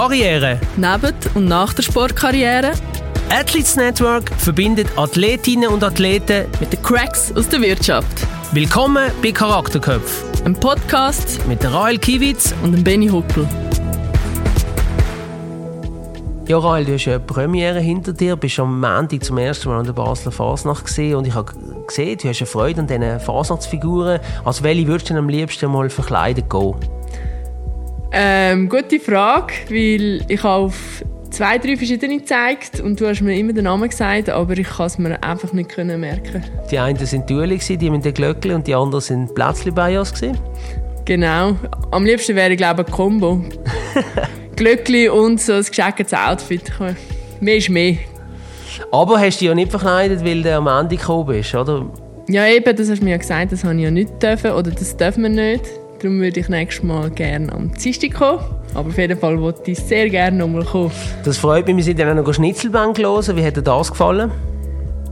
[0.00, 0.58] Karriere.
[0.78, 2.72] Neben und nach der Sportkarriere.
[3.28, 8.26] Athletes Network verbindet Athletinnen und Athleten mit den Cracks aus der Wirtschaft.
[8.52, 10.24] Willkommen bei Charakterköpf.
[10.46, 13.46] Ein Podcast mit der Rael Kiewitz und dem Benny Huckel.
[16.48, 19.84] Ja, Rael, du hast eine Premiere hinter dir, bist am Montag zum ersten Mal an
[19.84, 21.52] der Basler Fasnacht gesehen und ich habe
[21.86, 24.18] gesehen, du hast eine Freude an diesen Fasnachtsfiguren.
[24.46, 26.99] Als welche würdest du am liebsten mal verkleidet gehen?
[28.12, 33.52] Ähm, gute Frage, weil ich auf zwei, drei verschiedene gezeigt und du hast mir immer
[33.52, 36.44] den Namen gesagt, aber ich kann es mir einfach nicht merken.
[36.70, 40.12] Die einen sind Duelle, die mit den Glöckchen und die anderen sind Plätzchen bei uns.
[41.04, 41.56] Genau.
[41.92, 43.44] Am liebsten wäre ich glaube ein Kombo.
[44.56, 46.72] Glöckli und so ein geschecktes Outfit.
[47.40, 47.96] Mehr ist mehr.
[48.92, 51.86] Aber hast du dich ja nicht verkleidet, weil du am Ende gekommen bist, oder?
[52.28, 54.70] Ja, eben, das hast du mir ja gesagt, das habe ich ja nicht dürfen, oder
[54.70, 55.64] das dürfen wir nicht.
[56.02, 58.40] Darum würde ich nächstes Mal gerne am Dienstag kommen.
[58.74, 60.90] Aber auf jeden Fall wollte ich sehr gerne nochmal kommen.
[61.24, 61.76] Das freut mich.
[61.76, 63.36] Wir sind dann auch noch Schnitzelbank hören.
[63.36, 64.30] Wie hat dir das gefallen?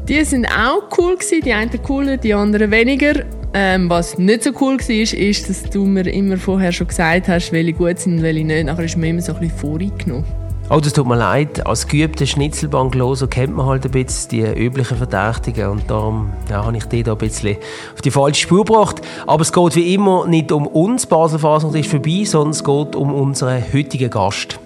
[0.08, 1.42] Die sind auch cool gewesen.
[1.44, 3.24] Die einen cooler, die anderen weniger.
[3.52, 7.52] Ähm, was nicht so cool war, ist, dass du mir immer vorher schon gesagt hast,
[7.52, 8.64] welche gut sind und welche nicht.
[8.64, 10.47] Nachher ist mir immer so ein bisschen voreingenommen.
[10.70, 11.66] Oh, das tut mir leid.
[11.66, 16.76] Als geübter Schnitzelbankloser kennt man halt ein bisschen die üblichen Verdächtigen und darum ja, habe
[16.76, 17.56] ich dich da ein bisschen
[17.94, 19.00] auf die falsche Spur gebracht.
[19.26, 22.96] Aber es geht wie immer nicht um uns, Basel Fasnacht ist vorbei, sondern es geht
[22.96, 24.60] um unseren heutigen Gast.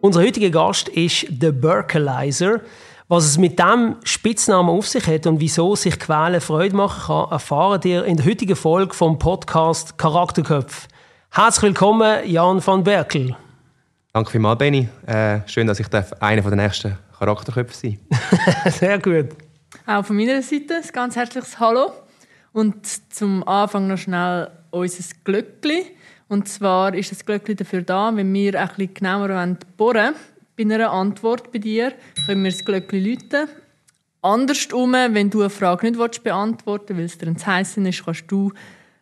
[0.00, 2.60] Unser heutiger Gast ist The Burkelizer.
[3.06, 7.30] Was es mit dem Spitznamen auf sich hat und wieso sich Quälen Freude machen kann,
[7.30, 10.88] erfahren ihr in der heutigen Folge vom Podcast Charakterköpf.
[11.30, 13.36] Herzlich willkommen, Jan van Berkel.
[14.14, 14.88] Danke vielmals, Benny.
[15.06, 15.88] Äh, schön, dass ich
[16.20, 17.98] einer der nächsten Charakterköpfe sein
[18.70, 19.30] Sehr gut.
[19.86, 21.90] Auch von meiner Seite ein ganz herzliches Hallo.
[22.52, 25.86] Und zum Anfang noch schnell unser Glöckli.
[26.28, 29.26] Und zwar ist das Glöckli dafür da, wenn wir ein bisschen genauer
[29.76, 30.14] bohren wollen,
[30.56, 31.92] bei einer Antwort bei dir,
[32.24, 33.48] können wir das Glöckli läuten.
[34.22, 38.30] Andersrum, wenn du eine Frage nicht beantworten willst, weil es dir ins Heissen ist, kannst
[38.30, 38.52] du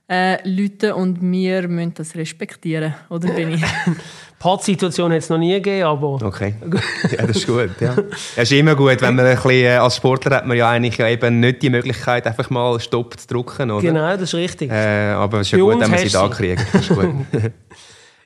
[0.09, 2.95] äh, läuten und wir müssen das respektieren.
[3.09, 3.65] Oder bin ich?
[4.43, 6.19] Pattsituation hat es noch nie gegeben, aber...
[6.21, 6.57] Okay,
[7.17, 7.71] ja, das ist gut.
[7.79, 7.95] Ja.
[8.35, 10.99] Es ist immer gut, wenn man ein bisschen, äh, als Sportler hat man ja eigentlich
[10.99, 13.81] eben nicht die Möglichkeit, einfach mal Stopp zu drücken, oder?
[13.81, 14.73] Genau, das ist richtig.
[14.73, 16.67] Äh, aber es ist ja gut, wenn man sie da kriegt.
[16.73, 17.09] Das ist gut.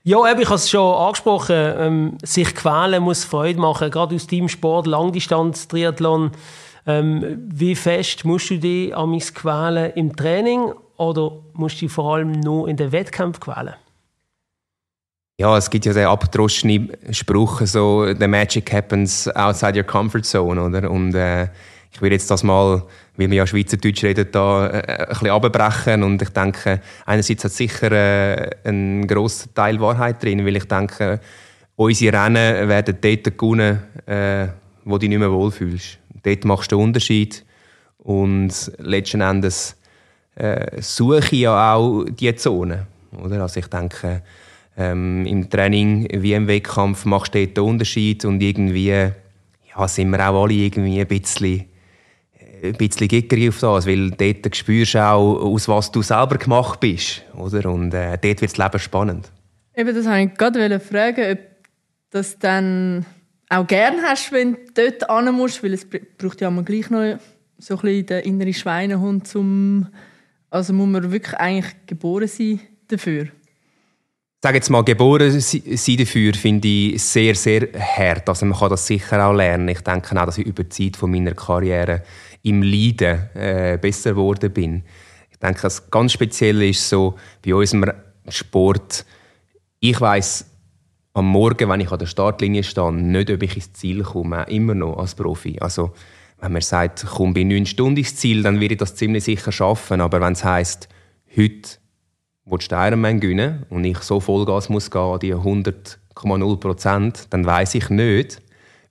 [0.08, 1.56] Ja, eben, ich habe es schon angesprochen.
[1.56, 6.30] Ähm, sich quälen muss Freude machen, gerade aus deinem Sport, Langdistanz, Triathlon.
[6.86, 11.92] Ähm, wie fest musst du dich an mich quälen im Training oder musst du dich
[11.92, 13.74] vor allem nur in den Wettkämpfen quälen?
[15.38, 20.58] Ja, es gibt ja den abgedroschenen Spruch, so «The magic happens outside your comfort zone»,
[20.58, 20.90] oder?
[20.90, 21.48] Und äh,
[21.92, 22.82] ich will jetzt das mal,
[23.18, 27.52] weil wir ja Schweizerdeutsch reden, da äh, ein bisschen abbrechen und ich denke, einerseits hat
[27.52, 31.20] sicher äh, ein grosser Teil Wahrheit drin, weil ich denke,
[31.76, 34.48] unsere Rennen werden dort gewinnen, äh,
[34.86, 35.98] wo du dich nicht mehr wohlfühlst.
[36.22, 37.44] Dort machst du den Unterschied
[37.98, 39.76] und letzten Endes
[40.36, 42.86] äh, suche ich ja auch diese Zone,
[43.22, 43.42] oder?
[43.42, 44.22] Also ich denke,
[44.76, 50.28] ähm, im Training wie im Wettkampf machst du den Unterschied und irgendwie ja, sind wir
[50.28, 51.64] auch alle irgendwie ein bisschen,
[52.62, 56.80] ein bisschen gickerig auf das, weil dort spürst du auch, aus was du selber gemacht
[56.80, 57.22] bist.
[57.34, 57.70] Oder?
[57.70, 59.32] Und äh, dort wird das Leben spannend.
[59.74, 61.46] Eben, das wollte ich gerade fragen, ob du
[62.10, 63.04] das dann
[63.48, 65.86] auch gerne hast, wenn du dort hin musst, weil es
[66.18, 67.18] braucht ja gleich noch
[67.58, 69.88] so ein bisschen den inneren Schweinehund, zum,
[70.50, 73.28] also muss man wirklich eigentlich geboren sein dafür
[74.42, 78.28] sage jetzt mal, geboren sein dafür finde ich sehr, sehr hart.
[78.28, 79.68] Also man kann das sicher auch lernen.
[79.68, 82.02] Ich denke auch, dass ich über die Zeit von meiner Karriere
[82.42, 84.82] im Leiden äh, besser geworden bin.
[85.30, 87.92] Ich denke, das ganz speziell ist so bei unserem
[88.28, 89.04] Sport,
[89.80, 90.46] ich weiß
[91.14, 94.74] am Morgen, wenn ich an der Startlinie stehe, nicht, ob ich ins Ziel komme, immer
[94.74, 95.58] noch als Profi.
[95.60, 95.92] Also
[96.40, 99.50] wenn man sagt, komm bei neun Stunden ins Ziel, dann werde ich das ziemlich sicher
[99.50, 100.00] schaffen.
[100.00, 100.88] Aber wenn es heisst,
[101.36, 101.78] heute
[102.46, 107.74] willst du Ironman gewinnen und ich so Vollgas muss gehen, die 100,0 Prozent, dann weiß
[107.74, 108.40] ich nicht,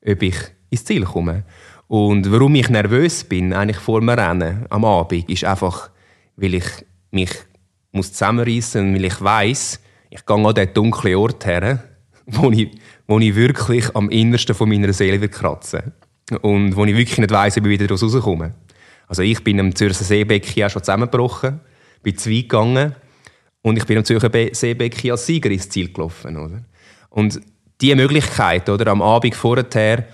[0.05, 0.35] ob ich
[0.69, 1.43] ins Ziel komme.
[1.87, 5.89] Und warum ich nervös bin, eigentlich vor dem Rennen am Abend, ist einfach,
[6.35, 6.65] weil ich
[7.11, 7.31] mich
[7.91, 11.83] muss zusammenreißen, weil ich weiß, ich gehe an diesen dunklen Ort her,
[12.25, 12.71] wo ich,
[13.07, 15.93] wo ich wirklich am innersten von meiner Seele wird kratzen
[16.41, 18.53] und wo ich wirklich nicht weiß, ob ich wieder rauskomme.
[19.07, 21.61] Also ich bin am Zürcher Seebecken ja schon zusammengebrochen,
[22.01, 22.95] bin zu weit gegangen
[23.65, 26.37] und ich bin am Zürcher Seebecken als Sieger ins Ziel gelaufen.
[26.37, 26.61] Oder?
[27.09, 27.41] Und
[27.81, 30.05] diese Möglichkeit, oder, am Abend vorher,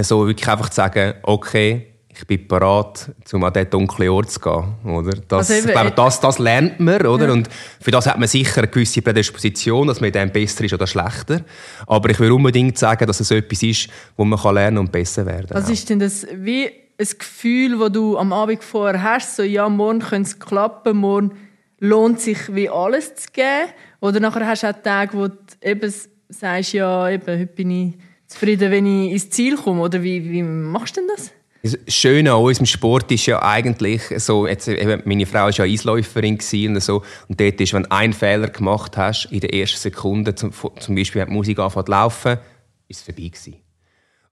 [0.00, 4.40] so wirklich einfach zu sagen, okay, ich bin bereit, um an diesen dunklen Ort zu
[4.40, 4.74] gehen.
[4.86, 5.20] Oder?
[5.28, 7.06] Das, also ich glaube, das, das lernt man.
[7.06, 7.26] Oder?
[7.26, 7.32] Ja.
[7.32, 10.86] Und für das hat man sicher eine gewisse Prädisposition, dass man dann besser ist oder
[10.86, 11.42] schlechter.
[11.86, 15.48] Aber ich will unbedingt sagen, dass es etwas ist, wo man lernen und besser werden
[15.48, 15.62] kann.
[15.62, 16.68] Was ist denn das wie
[16.98, 19.36] ein Gefühl, das du am Abend vorher hast?
[19.36, 21.32] So, ja, morgen könnte es klappen, morgen
[21.78, 23.70] lohnt sich wie alles zu geben?
[24.00, 25.92] Oder nachher hast du auch Tage, wo du eben
[26.28, 27.94] sagst, ja, eben, heute bin ich
[28.26, 29.82] zufrieden, wenn ich ins Ziel komme?
[29.82, 31.32] Oder wie, wie machst du denn das?
[31.62, 35.64] Das Schöne an unserem Sport ist ja eigentlich so, jetzt, eben, meine Frau war ja
[35.64, 36.38] Eisläuferin
[36.68, 40.34] und so, und dort ist, wenn du einen Fehler gemacht hast, in der ersten Sekunde,
[40.34, 42.38] zum, zum Beispiel, wenn die Musik anfängt zu laufen,
[42.86, 43.56] ist es vorbei gewesen.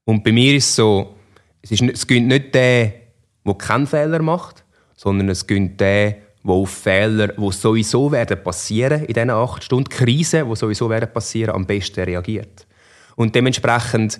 [0.05, 1.15] Und bei mir ist es so,
[1.61, 2.93] es, ist, es gönnt nicht der,
[3.45, 4.63] der keinen Fehler macht,
[4.95, 9.89] sondern es gönnt der, der auf Fehler, die sowieso werden passieren in diesen acht Stunden,
[9.89, 12.67] Krisen, die sowieso werden passieren, am besten reagiert.
[13.15, 14.19] Und dementsprechend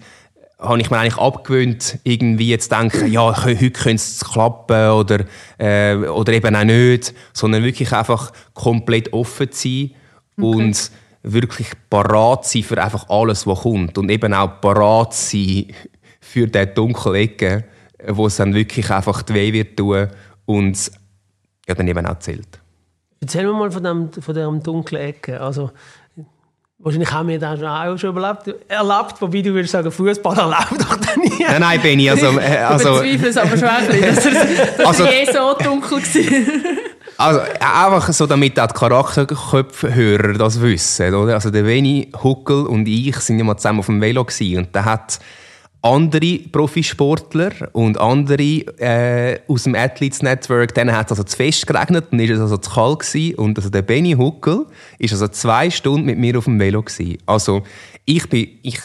[0.58, 5.26] habe ich mir eigentlich abgewöhnt, irgendwie zu denken, ja, heute könnte es klappen oder,
[5.58, 9.92] äh, oder eben auch nicht, sondern wirklich einfach komplett offen sein
[10.38, 10.48] okay.
[10.48, 10.92] und
[11.24, 15.68] wirklich parat sein für einfach alles, was kommt und eben auch parat sein
[16.22, 17.66] für diese dunkle Ecke,
[18.08, 20.08] wo es dann wirklich einfach weh wird tun
[20.46, 20.92] und
[21.68, 22.60] ja, dann eben auch zählt.
[23.22, 25.42] Erzähl mir mal von, dem, von dieser dunklen Ecke.
[25.42, 25.72] Also,
[26.78, 30.98] Wahrscheinlich haben wir das auch schon erlebt, erlebt wobei du würdest sagen, Fußball erlaubt doch
[30.98, 31.44] dann nie.
[31.48, 32.38] Nein, nein, Benni, also...
[32.38, 35.98] Äh, also ich bezweifle es aber schon ein bisschen, dass er, also, je so dunkel
[36.00, 36.86] war.
[37.18, 41.36] Also einfach so, damit auch die Charakterköpfe-Hörer das wissen, oder?
[41.36, 44.76] Also der Benny Huckel und ich sind ja mal zusammen auf dem Velo gewesen, und
[44.76, 45.20] der hat
[45.86, 48.42] andere Profisportler und andere
[48.80, 52.40] äh, aus dem Athletes Network, denen hat es also zu fest geregnet und ist es
[52.40, 53.36] also zu kalt gewesen.
[53.36, 54.66] Und also der Benny Huckel
[54.98, 57.20] ist also zwei Stunden mit mir auf dem Velo gewesen.
[57.28, 57.62] Also
[58.04, 58.80] ich bin, ich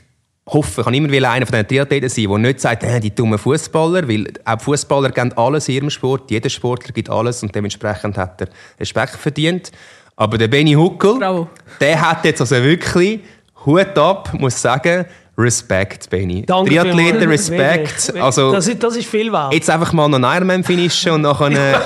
[0.46, 3.14] hoffe, ich kann immer wieder einer von den Triathleten sein, der nicht sagt, äh, die
[3.14, 7.54] dummen Fußballer, weil auch Fußballer geben alles in ihrem Sport, jeder Sportler gibt alles und
[7.54, 8.48] dementsprechend hat er
[8.78, 9.72] Respekt verdient.
[10.16, 11.48] Aber der Benny Huckel, Bravo.
[11.80, 13.20] der hat jetzt also wirklich
[13.64, 15.06] Hut ab, muss sagen,
[15.38, 16.44] Respekt, Benny.
[16.44, 18.12] Danke Triathleten, Respekt.
[18.20, 19.52] Also, das, ist, das ist viel wert.
[19.54, 21.80] Jetzt einfach mal noch einen Ironman finishen und nachher...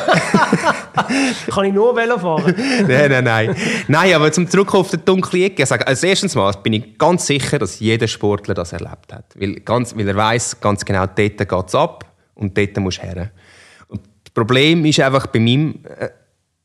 [1.50, 2.54] Kann ich nur Velo fahren?
[2.88, 3.56] nein, nein, nein.
[3.88, 5.62] Nein, aber zum Zurück auf die dunkle Ecke.
[5.62, 9.24] Also, als erstens mal bin ich ganz sicher, dass jeder Sportler das erlebt hat.
[9.36, 12.04] Weil, ganz, weil er weiß ganz genau, dort geht es ab
[12.34, 13.30] und dort musst du her.
[13.88, 16.08] Und das Problem ist einfach bei meinem äh,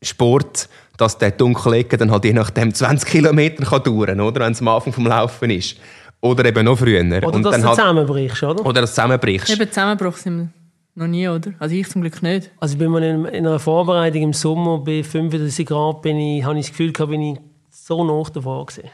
[0.02, 4.52] Sport, dass der dunkle Ecke dann halt je nachdem 20 Kilometer kann dauern kann, wenn
[4.52, 5.76] es am Anfang vom Laufen ist.
[6.20, 7.02] Oder eben noch früher.
[7.02, 8.66] Oder und dass dann du halt, zusammenbrichst, oder?
[8.66, 9.50] Oder dass du zusammenbrichst.
[9.50, 10.48] Eben Zusammenbruch sind wir
[10.94, 11.52] noch nie, oder?
[11.58, 12.50] Also ich zum Glück nicht.
[12.60, 16.58] Also bin mal in, in einer Vorbereitung im Sommer bei 35 Grad bin ich, habe
[16.58, 17.38] ich das Gefühl gehabt, bin ich
[17.70, 18.90] so nah davor gewesen.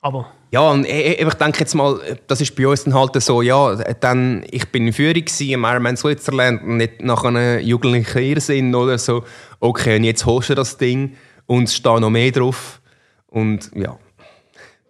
[0.00, 0.26] Aber...
[0.50, 3.74] Ja, und ich, ich denke jetzt mal, das ist bei uns dann halt so, ja,
[3.74, 8.98] dann, ich bin in Führung im Ironman Switzerland und nicht nach einem jugendlichen Irrsinn oder
[8.98, 9.24] so,
[9.60, 11.16] okay, und jetzt holst du das Ding
[11.46, 12.80] und es steht noch mehr drauf
[13.26, 13.96] und ja,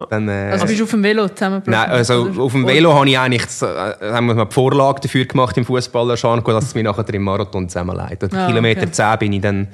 [0.09, 1.79] dann, äh, also bist du auf dem Velo zusammengebrochen?
[1.79, 5.57] Nein, also auf dem Velo habe ich eigentlich äh, haben wir die Vorlage dafür gemacht
[5.57, 8.33] im Fußballerschan, dass es mir nachher im Marathon zusammenleitet.
[8.33, 8.91] Ah, Kilometer okay.
[8.91, 9.67] 10 bin ich dann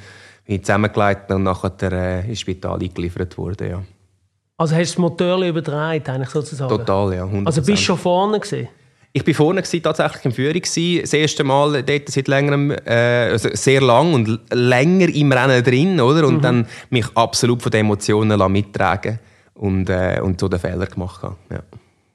[0.45, 3.81] bin ich zusammengeleitet und nachher äh, ins Spital eingeliefert worden, ja.
[4.57, 6.69] Also hast du das Motor übertragen, eigentlich sozusagen?
[6.69, 7.24] Total, ja.
[7.24, 7.45] 100%.
[7.47, 8.67] Also bist du schon vorne gewesen?
[9.13, 11.01] Ich war vorne gewesen, tatsächlich in Führung gewesen.
[11.01, 16.00] Das erste Mal dort seit längerem, äh, also sehr lang und länger im Rennen drin,
[16.00, 16.27] oder?
[16.27, 16.41] Und mhm.
[16.41, 19.19] dann mich absolut von den Emotionen mittragen
[19.61, 21.36] und, äh, und so den Fehler gemacht habe.
[21.51, 21.62] Ja.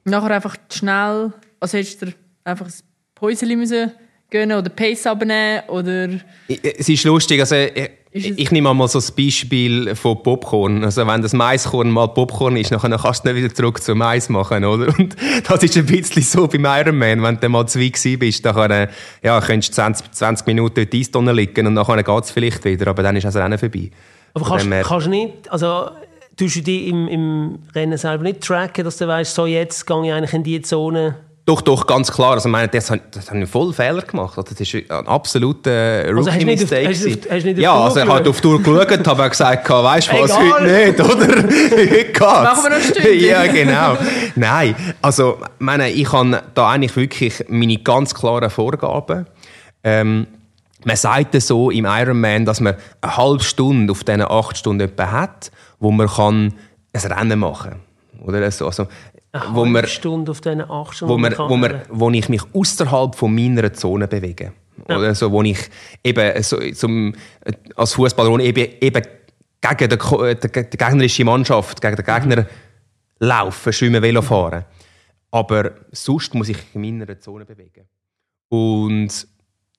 [0.03, 2.07] Nachher einfach schnell, also hättest du
[2.43, 2.73] einfach ein
[3.15, 3.91] Päuschen müssen
[4.29, 6.09] gönnen oder Pace abnehmen oder...
[6.49, 10.83] Es ist lustig, also ich, ich nehme mal so das Beispiel von Popcorn.
[10.83, 14.27] Also wenn das Maiskorn mal Popcorn ist, dann kannst du nicht wieder zurück zum Mais
[14.27, 14.87] machen, oder?
[14.99, 15.15] Und
[15.47, 17.23] das ist ein bisschen so beim Ironman.
[17.23, 18.89] Wenn du mal zwei bist, dann
[19.23, 22.65] ja, könntest du 20, 20 Minuten in die Eistonne liegen und dann geht es vielleicht
[22.65, 23.89] wieder, aber dann ist das Rennen vorbei.
[24.33, 25.91] Aber kannst, kannst du nicht, also
[26.37, 30.05] tust du dich im, im Rennen selber nicht tracken, dass du weißt, so jetzt gehe
[30.05, 31.15] ich eigentlich in diese Zone?
[31.47, 32.33] Doch, doch, ganz klar.
[32.33, 34.37] Also, meine, das, das habe ich voll Fehler gemacht.
[34.37, 36.87] Also, das ist ein absoluter Rookie-Mistake.
[36.87, 40.11] Also, hast, hast, hast ja, also ich habe auf die Tour geschaut, habe gesagt, weißt
[40.11, 41.27] du was, heute nicht, oder?
[41.37, 42.19] heute geht's.
[42.19, 43.19] Machen wir noch ein Stündchen.
[43.21, 43.97] ja, genau.
[44.35, 49.25] Nein, also, meine, ich habe da eigentlich wirklich meine ganz klaren Vorgaben.
[49.85, 50.27] Ähm,
[50.83, 55.11] man sagt so im Ironman, dass man eine halbe Stunde auf diesen acht Stunden etwa
[55.11, 56.53] hat wo man kann
[56.93, 58.27] ein Rennen machen kann.
[58.27, 58.65] Oder so.
[58.65, 58.87] Also,
[59.31, 61.13] Eine wo man, Stunde auf diesen acht Stunden.
[61.13, 64.53] Wo, man, wo, man, wo ich mich außerhalb von meiner Zone bewege.
[64.87, 64.97] Ja.
[64.97, 65.59] Oder so, wo ich
[66.03, 67.13] eben so, zum,
[67.75, 69.03] als Fußballer eben, eben
[69.61, 72.47] gegen die, die, die gegnerische Mannschaft, gegen den Gegner
[73.19, 74.65] laufen, schwimmen, Velo fahren.
[75.31, 77.87] Aber sonst muss ich in meiner Zone bewegen.
[78.49, 79.27] Und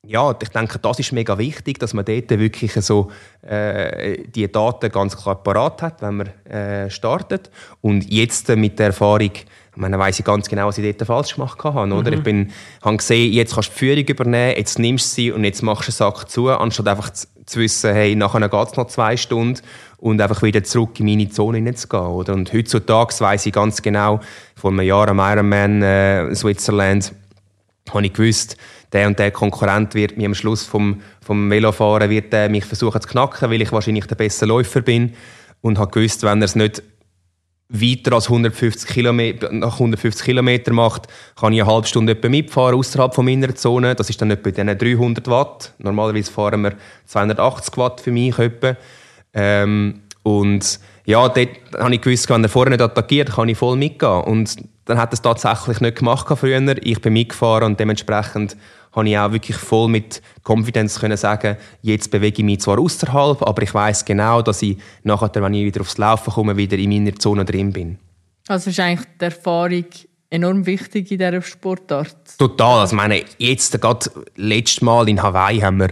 [0.07, 3.11] ja, ich denke, das ist mega wichtig, dass man dort wirklich so
[3.43, 7.51] äh, die Daten ganz klar parat hat, wenn man äh, startet.
[7.81, 11.07] Und jetzt äh, mit der Erfahrung, ich meine, weiss ich ganz genau, was ich dort
[11.07, 11.93] falsch gemacht habe.
[11.93, 12.13] Oder?
[12.13, 12.17] Mhm.
[12.17, 12.53] Ich bin,
[12.83, 15.89] habe gesehen, jetzt kannst du die Führung übernehmen, jetzt nimmst du sie und jetzt machst
[15.89, 19.17] du einen Sack zu, anstatt einfach zu, zu wissen, hey, nachher geht es noch zwei
[19.17, 19.61] Stunden
[19.97, 22.07] und einfach wieder zurück in meine Zone hineinzugehen.
[22.07, 22.35] Oder?
[22.35, 24.21] Und heutzutage weiss ich ganz genau,
[24.55, 27.13] vor einem Jahr am Ironman äh, Switzerland,
[27.91, 28.57] habe ich gewusst,
[28.93, 33.01] der und der Konkurrent wird mir am Schluss vom, vom Velofahren wird der mich versuchen
[33.01, 35.15] zu knacken, weil ich wahrscheinlich der beste Läufer bin
[35.61, 36.83] und habe gewusst, wenn er es nicht
[37.69, 41.07] weiter als 150 Kilometer, nach 150 Kilometer macht,
[41.39, 43.95] kann ich eine halbe Stunde etwa mitfahren außerhalb von meiner Zone.
[43.95, 45.75] Das ist dann etwa diesen 300 Watt.
[45.79, 46.73] Normalerweise fahren wir
[47.05, 48.75] 280 Watt für mich etwa.
[49.35, 53.77] Ähm, und ja, dort habe ich gewusst, wenn er vorher nicht attackiert, kann ich voll
[53.77, 54.23] mitgehen.
[54.23, 56.77] Und dann hat er es tatsächlich nicht gemacht früher.
[56.83, 58.57] Ich bin mitgefahren und dementsprechend
[58.93, 63.43] habe ich auch wirklich voll mit Konfidenz können sagen, jetzt bewege ich mich zwar außerhalb,
[63.43, 66.91] aber ich weiß genau, dass ich nachher, wenn ich wieder aufs Laufen komme, wieder in
[66.91, 67.99] meiner Zone drin bin.
[68.49, 69.85] Also ist eigentlich die Erfahrung
[70.31, 72.17] enorm wichtig in dieser Sportart?
[72.39, 72.81] Total.
[72.81, 75.91] Also meine, jetzt gerade letztes Mal in Hawaii haben wir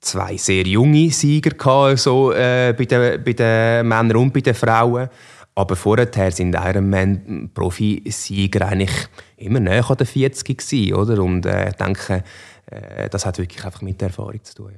[0.00, 4.54] zwei sehr junge Sieger gehabt, so, äh, bei, den, bei den Männern und bei den
[4.54, 5.08] Frauen.
[5.54, 11.22] Aber vorher sind Ironman Profi-Sieger eigentlich immer näher an den 40 gewesen, oder?
[11.22, 12.22] Und äh, ich denke,
[12.66, 14.72] äh, das hat wirklich einfach mit der Erfahrung zu tun.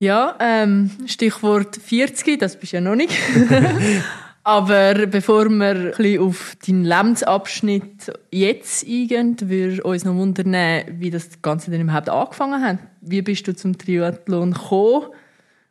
[0.00, 3.14] Ja, ja ähm, Stichwort 40, das bist du ja noch nicht.
[4.44, 11.42] Aber bevor wir ein auf deinen Lebensabschnitt jetzt eingehen, würde uns noch wundern, wie das
[11.42, 12.78] Ganze denn überhaupt angefangen hat.
[13.02, 15.08] Wie bist du zum Triathlon gekommen?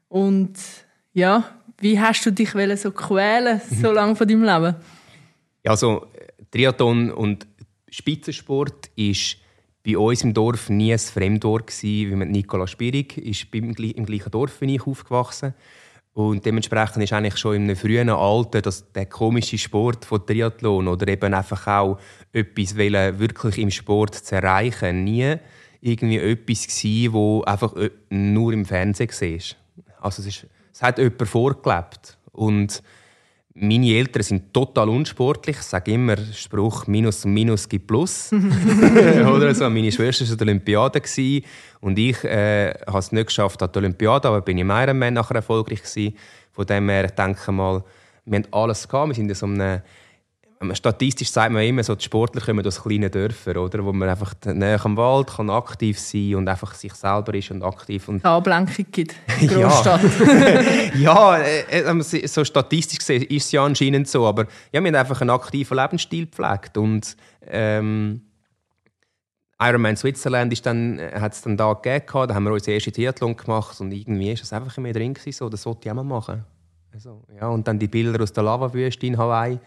[0.10, 0.54] Und
[1.14, 1.46] ja,
[1.80, 4.76] wie hast du dich so quälen so lange von deinem Leben?
[5.64, 6.06] Ja, also
[6.52, 7.48] Triathlon und
[7.90, 9.38] Spitzensport ist
[9.86, 14.32] bei uns im Dorf nie ein Fremdwort gewesen, wie mit Nicola Spirig ist im gleichen
[14.32, 15.54] Dorf wie ich aufgewachsen.
[16.14, 20.88] Und dementsprechend ist eigentlich schon in einem frühen Alter dass der komische Sport von Triathlon
[20.88, 22.00] oder eben einfach auch
[22.34, 25.36] etwas wirklich im Sport zu erreichen, nie
[25.80, 27.74] irgendwie etwas gewesen, wo einfach
[28.10, 29.56] nur im Fernsehen siehst.
[30.02, 32.20] Also es ist es hat jemand vorgelebt.
[32.32, 32.84] Und
[33.60, 35.58] meine Eltern sind total unsportlich.
[35.58, 38.32] Ich sage immer, Spruch Minus und Minus gibt Plus.
[38.32, 39.70] Oder so.
[39.70, 41.02] Meine Schwester war an der Olympiade
[41.82, 45.36] und ich äh, habe es nicht geschafft an der Olympiade, aber bin im Ironman nachher
[45.36, 46.16] erfolgreich gewesen.
[46.52, 47.84] Von dem her, ich denke mal,
[48.26, 49.10] wir haben alles gehabt.
[49.10, 49.82] Wir sind in so einem
[50.74, 53.86] Statistisch sagt man immer, so die Sportler kommen aus kleinen Dörfern, oder?
[53.86, 57.62] wo man einfach näher am Wald kann aktiv sein und einfach sich selber ist und
[57.62, 58.08] aktiv.
[58.08, 60.02] Und Ablenkung gibt Großstadt.
[60.96, 64.96] ja, äh, äh, so statistisch gesehen ist es ja anscheinend so, aber ja, wir haben
[64.96, 68.22] einfach einen aktiven Lebensstil gepflegt und ähm,
[69.60, 72.92] Ironman Switzerland ist dann, äh, hat es dann da gegeben, da haben wir unsere erste
[72.92, 75.92] Triathlon gemacht und irgendwie ist es einfach in mir drin gewesen, so, das wollte ich
[75.92, 76.44] auch mal machen.
[76.92, 79.60] Also, ja, und dann die Bilder aus der Lavawüste in Hawaii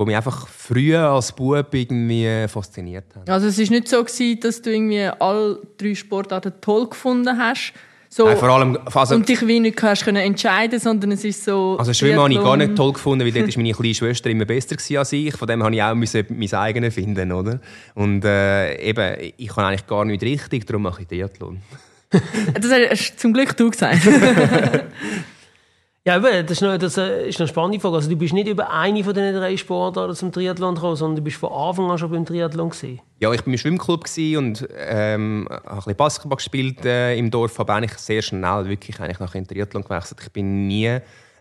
[0.00, 3.30] wo mich einfach früher als Bub irgendwie fasziniert haben.
[3.30, 7.74] Also es ist nicht so gewesen, dass du irgendwie alle drei Sportarten toll gefunden hast.
[8.08, 11.44] So, Nein, vor allem, also, und dich wie nicht hast können entscheiden, sondern es ist
[11.44, 11.76] so.
[11.78, 14.46] Also Schwimmen habe ich gar nicht toll gefunden, weil dort war meine kleine Schwester immer
[14.46, 15.36] besser als ich.
[15.36, 17.60] Von dem habe ich auch müssen mein eigenes finden, oder?
[17.94, 21.60] Und äh, eben, ich kann eigentlich gar nicht richtig, darum mache ich Triathlon.
[22.10, 24.00] das hast zum Glück du gesagt.
[26.06, 27.96] Ja, das ist noch, das äh, ist eine spannende Frage.
[27.96, 31.22] Also, du bist nicht über eine von diesen drei Sportarten zum Triathlon gekommen, sondern du
[31.22, 33.00] bist von Anfang an schon beim Triathlon gewesen.
[33.18, 34.06] Ja, ich war im Schwimmclub
[34.38, 38.98] und ähm, habe ein bisschen Basketball gespielt äh, im Dorf, aber eigentlich sehr schnell wirklich
[38.98, 40.20] eigentlich nach dem Triathlon gewechselt.
[40.22, 41.00] Ich bin nie,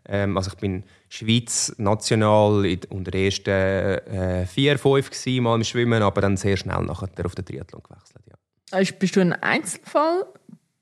[0.09, 5.55] ähm, also ich bin Schweiz national in, unter den ersten äh, vier, fünf gewesen, mal
[5.55, 8.25] im Schwimmen, aber dann sehr schnell nachher auf den Triathlon gewechselt.
[8.27, 8.97] Ja.
[8.99, 10.25] Bist du ein Einzelfall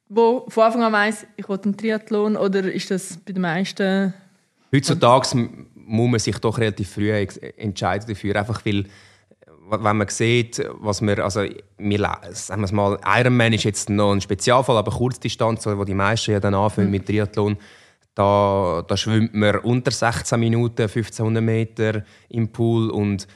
[0.10, 4.14] wo von Anfang an weiss, ich will einen Triathlon oder ist das bei den meisten?
[4.74, 8.86] Heutzutage muss man sich doch relativ früh entscheiden dafür, einfach weil
[9.70, 11.42] wenn man sieht, was wir, also
[11.78, 16.32] wir, sagen wir mal, Ironman ist jetzt noch ein Spezialfall, aber Kurzdistanz, wo die meisten
[16.32, 16.92] ja dann anfangen mhm.
[16.92, 17.58] mit Triathlon,
[18.16, 23.28] da, da schwimmt man unter 16 Minuten 1500 Meter im Pool und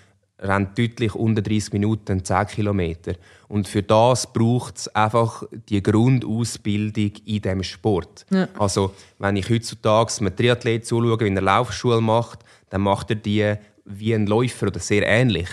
[0.41, 3.13] rennt deutlich unter 30 Minuten 10 Kilometer.
[3.47, 8.25] Und für das braucht es einfach die Grundausbildung in diesem Sport.
[8.31, 8.47] Ja.
[8.57, 13.55] Also, wenn ich heutzutage einem Triathlet zuschaue, wie er Laufschule macht, dann macht er die
[13.85, 15.49] wie ein Läufer oder sehr ähnlich.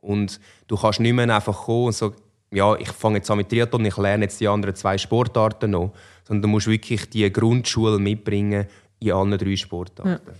[0.00, 2.16] Und du kannst nicht mehr einfach kommen und sagen,
[2.50, 5.92] ja, ich fange jetzt an mit Triathlon, ich lerne jetzt die anderen zwei Sportarten noch.
[6.24, 8.66] Sondern du musst wirklich die Grundschule mitbringen
[9.00, 10.08] in allen drei Sportarten.
[10.28, 10.34] Ja.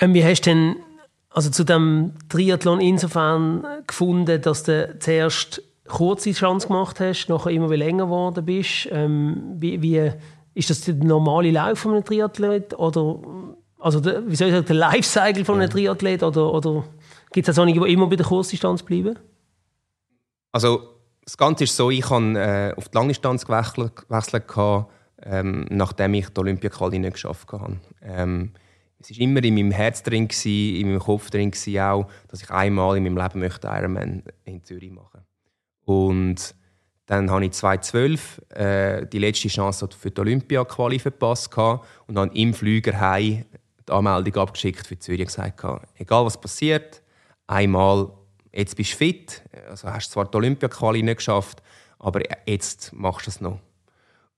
[0.00, 0.76] Ähm, wie hast du denn
[1.34, 7.70] also zu dem Triathlon insofern gefunden, dass du zuerst kurze Chance gemacht hast, nachher immer
[7.70, 8.88] wieder länger geworden bist.
[8.90, 10.12] Ähm, wie, wie,
[10.54, 12.78] ist das der normale Lauf von einem Triathlet?
[12.78, 13.18] Oder
[13.78, 15.70] also der, wie soll ich sagen, der Lifecycle von einem.
[15.70, 16.22] Triathlet?
[16.22, 16.84] Oder, oder
[17.32, 19.18] gibt es auch einige, die immer bei der Kurzdistanz bleiben?
[20.52, 20.82] Also
[21.24, 24.44] das Ganze ist so, ich habe äh, auf die Langdistanz gewechselt, gewechselt
[25.24, 27.78] ähm, nachdem ich die Olympia-Quali nicht geschafft habe.
[28.02, 28.52] Ähm,
[29.02, 32.42] es war immer in meinem Herz drin, gewesen, in meinem Kopf drin gewesen auch, dass
[32.42, 35.20] ich einmal in meinem Leben möchte Ironman in Zürich machen.
[35.84, 36.54] Und
[37.06, 42.54] dann habe ich 2012 äh, die letzte Chance für die Olympia-Quali verpasst und habe im
[42.54, 43.44] Flüger heim
[43.86, 45.26] die Anmeldung abgeschickt für Zürich.
[45.26, 45.62] Gesagt,
[45.96, 47.02] egal was passiert,
[47.46, 48.10] einmal,
[48.52, 51.62] jetzt bist du fit, also hast zwar die Olympia-Quali nicht geschafft,
[51.98, 53.58] aber jetzt machst du es noch.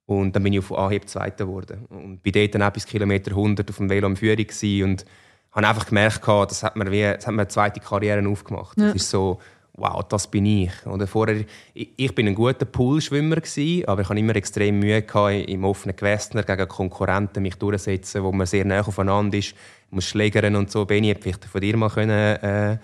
[0.07, 1.87] Und dann bin ich auf Anhieb Zweiter geworden.
[1.89, 4.47] Und bin dort dann auch bis Kilometer 100 auf dem Velo in Führung
[4.85, 5.05] und
[5.53, 8.77] habe einfach gemerkt, das hat mir, wie, das hat mir eine zweite Karriere aufgemacht.
[8.77, 8.87] Ja.
[8.87, 9.39] Das ist so,
[9.75, 10.73] wow, das bin ich.
[10.87, 11.45] Oder vorher,
[11.75, 15.65] ich, ich bin ein guter Poolschwimmer gewesen, aber ich hatte immer extrem Mühe gehabt, im
[15.65, 20.57] offenen Gewässer gegen Konkurrenten mich durchzusetzen, wo man sehr nah aufeinander ist, ich muss schlägern
[20.57, 20.85] und so.
[20.85, 22.79] Benni, vielleicht von dir mal können, äh,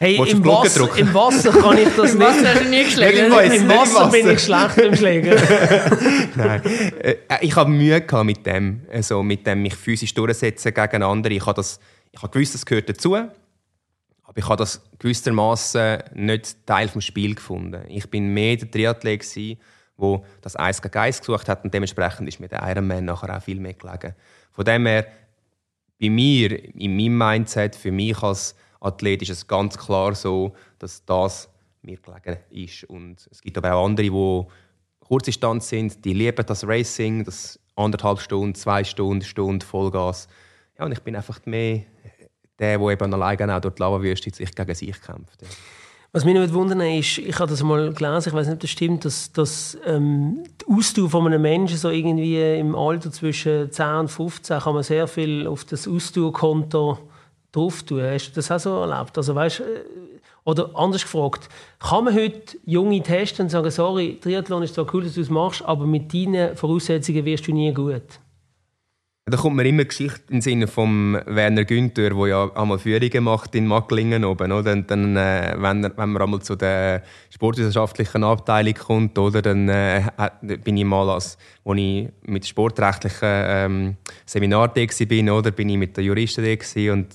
[0.00, 3.16] Hey, im Wasser, im Wasser, kann ich das Im Wasser du nie geschlagen.
[3.16, 5.30] Im Wasser, Im Wasser bin ich schlecht im Schlägen.
[6.36, 6.62] Nein.
[7.00, 11.34] Äh, ich habe Mühe mit dem, also mit dem mich physisch durchsetzen gegen andere.
[11.34, 11.80] Ich habe, das,
[12.12, 13.16] ich habe gewusst, das gehört dazu.
[13.16, 17.82] Aber ich habe das gewissermaßen nicht Teil des Spiels gefunden.
[17.88, 19.24] Ich bin mehr der Triathlet
[20.00, 23.42] der das Eis gegen Eis gesucht hat und dementsprechend ist mir der Ironman nachher auch
[23.42, 24.14] viel mehr gelegen.
[24.52, 25.08] Von dem her,
[26.00, 31.04] bei mir, in meinem Mindset, für mich als Athlet ist es ganz klar so, dass
[31.04, 31.48] das
[31.82, 32.84] mir gelegen ist.
[32.84, 34.46] Und es gibt aber auch andere, die
[35.00, 40.28] Kurzdistanz sind, die lieben das Racing, das anderthalb Stunden, zwei Stunden, Stunde Vollgas.
[40.78, 41.82] Ja, und ich bin einfach mehr
[42.58, 45.42] der, der eben alleine auch durch die Lava-Wüste sich gegen sich kämpft.
[45.42, 45.48] Ja.
[46.10, 48.70] Was mich nicht wundern ist, ich habe das mal gelesen, ich weiß nicht, ob das
[48.70, 53.86] stimmt, dass, dass ähm, die Ausdauer von einem Menschen so irgendwie im Alter zwischen 10
[53.86, 56.98] und 15 kann man sehr viel auf das Ausdauerkonto
[57.52, 58.02] drauf tun.
[58.02, 59.16] Hast du das auch so erlebt?
[59.16, 59.64] Also, weißt, äh,
[60.44, 65.04] oder anders gefragt, kann man heute Junge testen und sagen, sorry, Triathlon ist zwar cool,
[65.04, 68.18] dass du es machst, aber mit deinen Voraussetzungen wirst du nie gut?
[69.26, 73.54] Da kommt mir immer Geschichte im Sinne von Werner Günther, der ja einmal Führungen macht
[73.54, 74.52] in Macklingen oben.
[74.52, 74.72] Oder?
[74.72, 79.68] Und dann, äh, wenn, er, wenn man einmal zu der sportwissenschaftlichen Abteilung kommt, oder, dann
[79.68, 80.02] äh,
[80.64, 85.76] bin ich mal, als, wo ich mit sportrechtlichen ähm, Seminar da war, oder, bin ich
[85.76, 87.08] mit den Juristen da und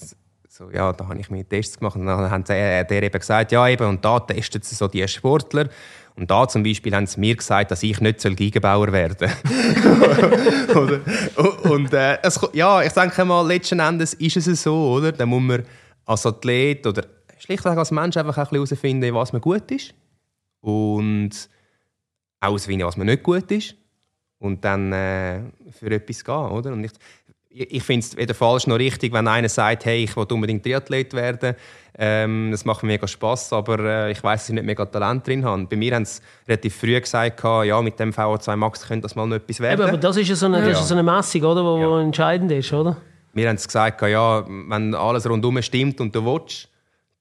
[0.56, 3.52] so, ja, da habe ich mir Tests gemacht und dann hat der, der eben gesagt,
[3.52, 5.68] ja eben, und da testet sie so die Sportler.
[6.16, 9.18] Und da zum Beispiel haben sie mir gesagt, dass ich nicht Geigenbauer werden
[10.72, 11.02] soll.
[11.72, 15.12] und äh, es, ja, ich denke mal, letzten Endes ist es so, oder?
[15.12, 15.64] Da muss man
[16.06, 17.04] als Athlet oder
[17.40, 19.96] schlichtweg als Mensch einfach ein bisschen herausfinden, was man gut ist.
[20.62, 21.32] Und
[22.42, 23.74] ausfinden, was man nicht gut ist.
[24.38, 25.40] Und dann äh,
[25.72, 26.74] für etwas gehen, oder?
[26.74, 26.92] Und ich,
[27.54, 31.14] ich finde es weder falsch noch richtig, wenn einer sagt, hey, ich will unbedingt Triathlet
[31.14, 31.56] werden.
[31.96, 35.28] Ähm, das macht mir mega Spass, aber äh, ich weiß, dass ich nicht mega Talent
[35.28, 35.66] drin habe.
[35.66, 39.28] Bei mir haben sie relativ früh gesagt, ja, mit dem VO2 Max könnte das mal
[39.28, 39.82] noch etwas werden.
[39.82, 40.74] Eben, aber das ist ja so eine, ja.
[40.74, 42.02] so eine Messung, oder, wo, ja.
[42.02, 42.98] entscheidend ist, oder?
[43.34, 46.70] Mir haben gesagt, ja, wenn alles rundum stimmt und du willst,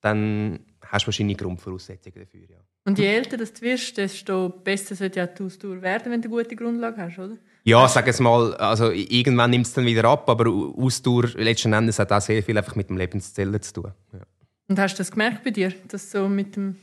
[0.00, 2.40] dann hast du wahrscheinlich Grundvoraussetzungen dafür.
[2.48, 2.56] Ja.
[2.84, 6.42] Und je älter du wirst, desto besser sollte ja die Ausdauer werden, wenn du eine
[6.42, 7.36] gute Grundlage hast, oder?
[7.64, 11.98] Ja, sag es mal, also irgendwann nimmt es dann wieder ab, aber Ausdauer letzten Endes
[11.98, 13.92] hat auch sehr viel einfach mit dem Lebensziel zu tun.
[14.12, 14.20] Ja.
[14.68, 16.76] Und hast du das gemerkt bei dir, dass so mit dem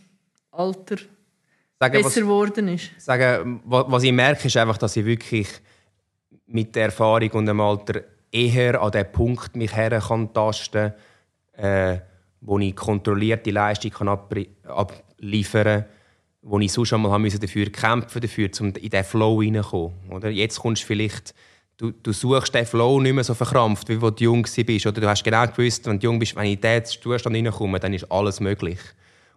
[0.52, 0.98] Alter
[1.80, 2.92] sagen, besser geworden ist?
[2.98, 5.50] Sagen, was ich merke, ist einfach, dass ich wirklich
[6.46, 10.94] mit der Erfahrung und dem Alter eher an den Punkt mich her kann tasten,
[11.54, 11.98] äh,
[12.42, 15.99] wo ich kontrollierte Leistung kann abliefern kann
[16.42, 20.32] wo ich sonst einmal musste dafür kämpfen dafür, um in diesen Flow hineinzukommen.
[20.32, 21.34] Jetzt kommst du vielleicht,
[21.78, 24.86] du, du suchst den Flow nicht mehr so verkrampft, wie wo du jung bist.
[24.86, 27.80] Oder du hast genau gewusst, wenn du jung bist, wenn ich in diesen Zustand hineinkomme,
[27.80, 28.80] dann ist alles möglich.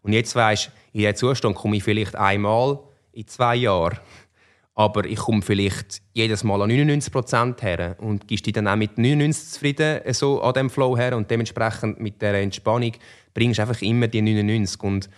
[0.03, 2.79] Und jetzt weisst in diesen Zustand komme ich vielleicht einmal
[3.13, 3.99] in zwei Jahren.
[4.75, 8.97] Aber ich komme vielleicht jedes Mal an 99% her und gibst dich dann auch mit
[8.97, 12.93] 99 zufrieden so an diesem Flow her und dementsprechend mit der Entspannung
[13.35, 14.83] bringst du einfach immer die 99.
[14.83, 15.11] Und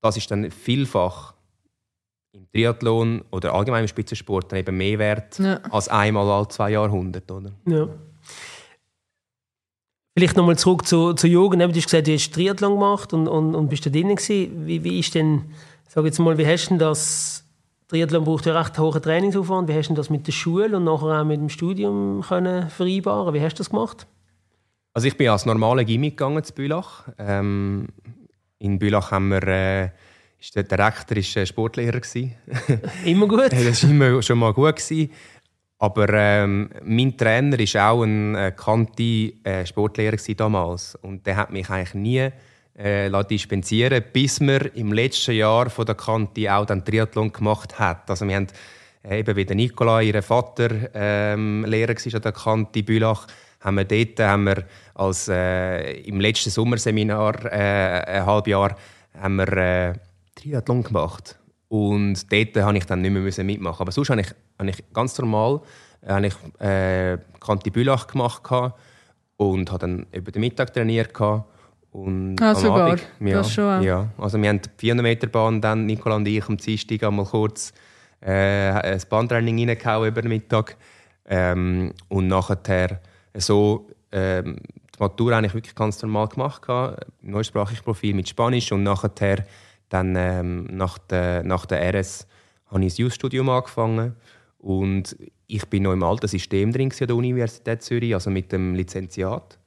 [0.00, 1.34] das ist dann vielfach
[2.32, 5.60] im Triathlon oder allgemein im Spitzensport dann eben mehr wert ja.
[5.70, 7.34] als einmal alle zwei Jahrhunderte.
[7.34, 7.52] Oder?
[7.66, 7.88] Ja.
[10.16, 11.62] Vielleicht nochmal zurück zu, zur Jugend.
[11.62, 14.98] Du hast gesagt, du hast Triathlon gemacht und, und, und bist da drin Wie, wie
[14.98, 15.44] ist denn,
[15.88, 17.44] sag jetzt mal, wie hast du das
[17.88, 19.68] Triathlon braucht ja recht hohen Trainingsaufwand.
[19.68, 23.32] Wie hast du das mit der Schule und nachher auch mit dem Studium können vereinbaren?
[23.32, 24.06] Wie hast du das gemacht?
[24.92, 27.04] Also ich bin als normale Gimmick gegangen zu Bülach.
[27.16, 27.88] Ähm,
[28.58, 29.90] in Bülach haben wir äh,
[30.54, 32.00] der Direktor war Sportlehrer.
[33.04, 33.50] immer gut?
[33.52, 34.76] das war immer schon mal gut.
[34.76, 35.10] Gewesen.
[35.80, 39.02] Aber ähm, mein Trainer war auch ein äh, kannter
[39.44, 40.96] äh, Sportlehrer damals.
[40.96, 42.30] Und der hat mich eigentlich nie
[42.78, 48.08] äh, dispensieren bis wir im letzten Jahr von der Kante auch den Triathlon gemacht hat.
[48.08, 48.46] Also wir haben
[49.02, 53.26] äh, eben wie der Nicola, ihr Vater, ähm, Lehrer war an der Kante Bülach,
[53.60, 58.76] haben wir dort haben wir als, äh, im letzten Sommerseminar, äh, ein halbes Jahr,
[59.20, 59.92] haben wir äh,
[60.34, 61.38] Triathlon gemacht.
[61.68, 63.82] Und dort musste ich dann nicht mehr mitmachen.
[63.82, 65.60] Aber sonst habe ich, habe ich ganz normal
[66.02, 68.42] äh, habe ich, äh, Kante Bülach gemacht
[69.36, 71.18] und habe dann über den Mittag trainiert.
[71.90, 72.88] Und ah, sogar.
[72.88, 73.82] Abend, ja, das schon.
[73.82, 74.08] Ja.
[74.18, 77.72] Also wir haben die 400 Meter Bahn, dann Nicola und ich am Dienstag einmal kurz
[78.20, 80.76] äh, ein Bahntraining reingehauen über den Mittag.
[81.26, 83.00] Ähm, und nachher
[83.40, 84.56] so ähm,
[84.94, 86.62] die Matur eigentlich wirklich ganz normal gemacht.
[87.20, 89.44] Neusprachiges Profil mit Spanisch und nachher
[89.88, 92.26] dann ähm, nach, der, nach der RS
[92.66, 94.14] habe ich das Jus-Studium angefangen
[94.58, 98.74] und ich bin noch im alten System drin an der Universität Zürich, also mit dem
[98.74, 99.58] Lizenziat.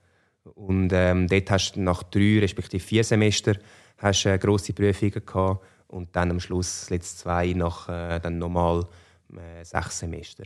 [0.43, 3.57] Und ähm, dort hast du nach drei respektive vier Semestern
[4.01, 8.85] äh, grosse Prüfungen gehabt und dann am Schluss letzte zwei nach äh, dann nochmal
[9.33, 10.43] äh, sechs Semester.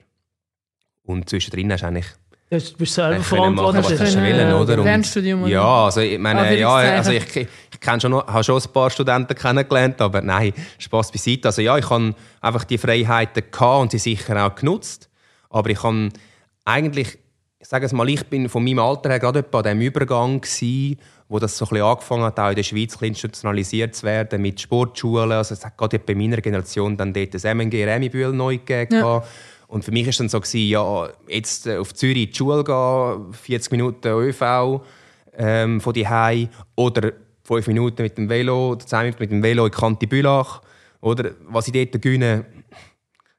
[1.03, 2.07] Und zwischendrin hast du eigentlich
[2.47, 3.99] Du bist selber verantwortlich.
[3.99, 4.83] Was du wollen, oder?
[4.83, 8.89] Fernstudium, ja, also ich meine, ja, also ich, ich, ich schon habe schon ein paar
[8.91, 11.47] Studenten kennengelernt, aber nein, Spaß beiseite.
[11.47, 15.09] Also ja, ich habe einfach die Freiheiten gehabt und sie sicher auch genutzt,
[15.49, 16.09] aber ich habe
[16.65, 17.17] eigentlich,
[17.57, 20.99] ich sage es mal, ich bin von meinem Alter her gerade bei dem Übergang gewesen,
[21.27, 24.61] wo das so ein bisschen angefangen hat, auch in der Schweiz institutionalisiert zu werden mit
[24.61, 25.31] Sportschulen.
[25.31, 28.95] Also es hat gerade bei meiner Generation dann dort das MNG Remibühl neu gegeben.
[28.95, 29.23] Ja.
[29.67, 32.63] Und für mich war dann so, gewesen, ja, jetzt äh, auf Zürich in die Schule
[32.63, 34.81] gehen, 40 Minuten ÖV
[35.37, 36.07] ähm, von die
[36.75, 40.61] oder 5 Minuten mit dem Velo oder 10 Minuten mit dem Velo in Kanti Bülach.
[41.01, 42.45] Oder was ich dort gewinne,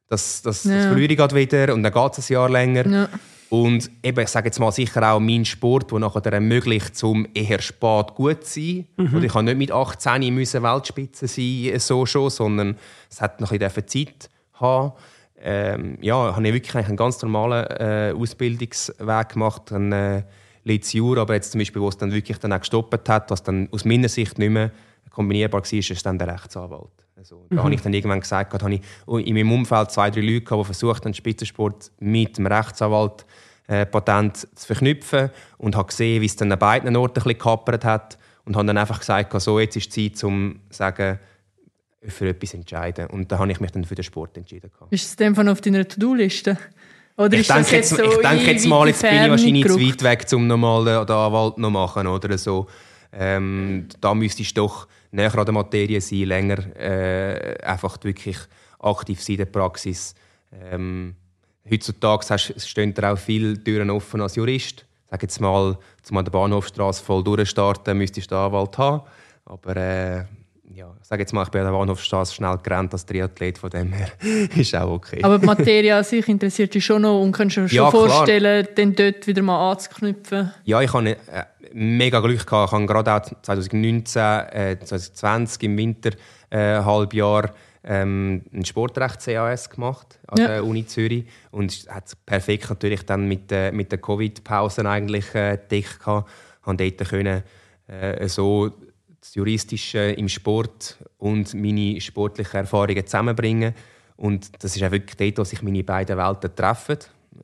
[0.09, 0.77] das, das, ja.
[0.77, 2.87] das verliere ich wieder und dann geht es ein Jahr länger.
[2.87, 3.09] Ja.
[3.49, 7.61] Und eben, ich sage jetzt mal sicher auch mein Sport, der nachher ermöglicht, zum eher
[7.61, 8.87] spät gut zu sein.
[8.97, 9.23] Mhm.
[9.23, 12.77] Ich kann nicht mit 18 müssen Weltspitze sein, so schon, sondern
[13.11, 14.93] es hat noch ein bisschen Zeit haben
[15.49, 20.23] ähm, ja, habe ich wirklich einen ganz normalen äh, Ausbildungsweg gemacht, dann äh,
[20.65, 23.69] Jura, aber jetzt zum Beispiel, wo es dann wirklich dann auch gestoppt hat, was dann
[23.71, 24.73] aus meiner Sicht nicht mehr
[25.11, 26.91] kombinierbar war, ist dann der Rechtsanwalt.
[27.17, 27.63] Also, da mhm.
[27.63, 31.05] habe ich dann irgendwann gesagt, habe ich in meinem Umfeld zwei, drei Leute, die versucht
[31.05, 33.25] haben, Spitzensport mit dem Rechtsanwalt
[33.69, 37.39] äh, Patent zu verknüpfen und habe gesehen, wie es dann an beiden Orten ein bisschen
[37.39, 41.21] gekappert hat und habe dann einfach gesagt, so, jetzt ist die Zeit, um zu sagen,
[42.03, 43.07] für etwas entscheiden.
[43.09, 44.71] Und da habe ich mich dann für den Sport entschieden.
[44.91, 46.59] Ist es dem von auf deiner To-Do-Liste?
[47.17, 50.03] Oder ich denke jetzt, so ich denke jetzt mal, jetzt bin ich wahrscheinlich zu weit
[50.03, 52.67] weg, um nochmal den, den Anwalt noch machen oder so.
[53.13, 58.37] Ähm, da müsstest du doch näher an der Materie sein, länger äh, einfach wirklich
[58.79, 60.15] aktiv sein in der Praxis.
[60.53, 61.15] Ähm,
[61.71, 64.85] heutzutage hast, stehen da auch viele Türen offen als Jurist.
[65.11, 69.03] Sag jetzt mal, zum an der Bahnhofstraße voll durchstarten, müsstest du einen Anwalt haben.
[69.47, 70.25] Aber äh,
[70.75, 73.71] ja, ich sage jetzt mal, ich bin an der Bahnhofstraße schnell gerannt als Triathlet, von
[73.71, 74.09] dem her
[74.57, 75.21] ist auch okay.
[75.23, 77.91] Aber die Materie an sich interessiert dich schon noch und kannst du dir schon ja,
[77.91, 80.53] vorstellen, den dort wieder mal anzuknüpfen?
[80.65, 82.47] Ja, ich hatte äh, mega Glück.
[82.47, 82.71] Gehabt.
[82.71, 86.11] Ich habe gerade auch 2019, äh, 2020 im Winter
[86.51, 87.51] äh, Halbjahr
[87.85, 90.49] ähm, ein Sportrecht-CAS gemacht an ja.
[90.49, 95.35] der Uni Zürich und es hat perfekt natürlich dann mit, äh, mit der Covid-Pause eigentlich
[95.35, 96.29] äh, gedeckt gehabt.
[96.65, 97.45] Und dort können
[97.87, 98.73] äh, so
[99.37, 103.75] Juristische im Sport und meine sportlichen Erfahrungen zusammenbringen.
[104.17, 106.97] Und das ist auch wirklich dort, wo sich meine beiden Welten treffen.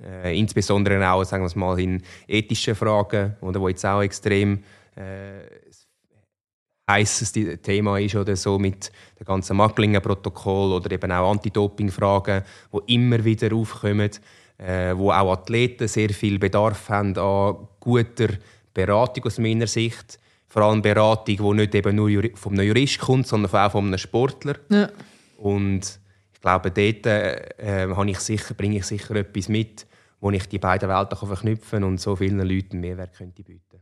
[0.03, 4.63] Äh, insbesondere auch sagen wir mal, in ethischen Fragen, oder, wo jetzt auch extrem
[4.97, 5.43] äh,
[6.91, 13.23] heißes Thema ist oder so mit dem ganzen Macklingen-Protokoll oder eben auch Anti-Doping-Fragen, die immer
[13.23, 14.11] wieder aufkommen,
[14.57, 18.29] äh, wo auch Athleten sehr viel Bedarf haben an guter
[18.73, 20.19] Beratung aus meiner Sicht
[20.53, 23.97] vor allem Beratung, die nicht eben nur von einem Jurist kommt, sondern auch von einem
[23.97, 24.57] Sportler.
[24.69, 24.91] Ja.
[25.39, 25.99] Und
[26.35, 29.87] ich glaube, dort äh, ich sicher, bringe ich sicher etwas mit,
[30.21, 33.81] wo ich die beiden Welten kann verknüpfen kann und so vielen Leuten Mehrwert könnte bieten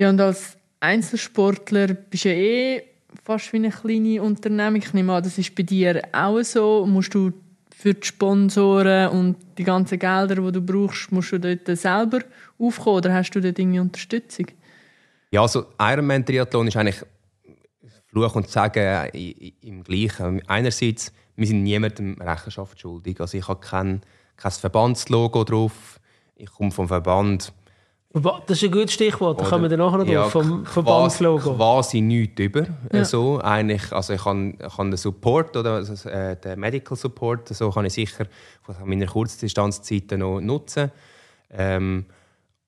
[0.00, 2.82] Ja, und als Einzelsportler bist du ja eh
[3.22, 4.82] fast wie eine kleine Unternehmung.
[4.82, 6.86] Ich nehme an, das ist bei dir auch so.
[6.86, 7.32] Musst du
[7.72, 12.18] für die Sponsoren und die ganzen Gelder, die du brauchst, musst du dort selber
[12.58, 14.46] aufkommen oder hast du dort irgendwie Unterstützung?
[15.32, 17.02] Ja, also Ironman-Triathlon ist eigentlich
[18.06, 19.08] Fluch und Sagen
[19.62, 20.46] im Gleichen.
[20.46, 23.18] Einerseits, wir sind niemandem Rechenschaft schuldig.
[23.18, 24.02] Also ich habe kein,
[24.36, 25.98] kein Verbandslogo drauf.
[26.36, 27.50] Ich komme vom Verband.
[28.12, 31.54] Das ist ein gutes Stichwort, da kommen wir dann nachher noch ja, drauf, vom Verbandslogo.
[31.54, 32.66] Quasi nichts über.
[32.92, 33.06] Ja.
[33.06, 37.48] So, eigentlich, also ich kann, ich kann den Support, oder, also, äh, den Medical Support,
[37.48, 38.26] so kann ich sicher
[38.60, 40.92] von meiner Kurzdistanzzeiten noch nutzen.
[41.50, 42.04] Ähm,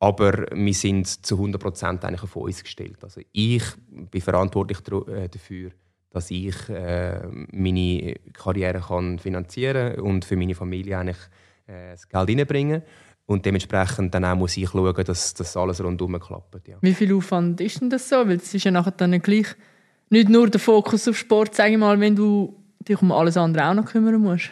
[0.04, 2.98] aber wir sind zu 100% eigentlich auf uns gestellt.
[3.02, 5.70] Also ich bin verantwortlich äh, dafür,
[6.10, 11.16] dass ich äh, meine Karriere kann finanzieren und für meine Familie eigentlich
[11.66, 12.82] äh, das Geld reinbringen
[13.24, 16.68] und dementsprechend dann auch muss ich schauen, dass das alles rundherum klappt.
[16.68, 16.76] Ja.
[16.82, 18.16] Wie viel Aufwand ist denn das so?
[18.16, 19.46] Weil es ist ja nachher dann gleich
[20.10, 23.70] nicht nur der Fokus auf Sport, sage ich mal, wenn du dich um alles andere
[23.70, 24.50] auch noch kümmern musst.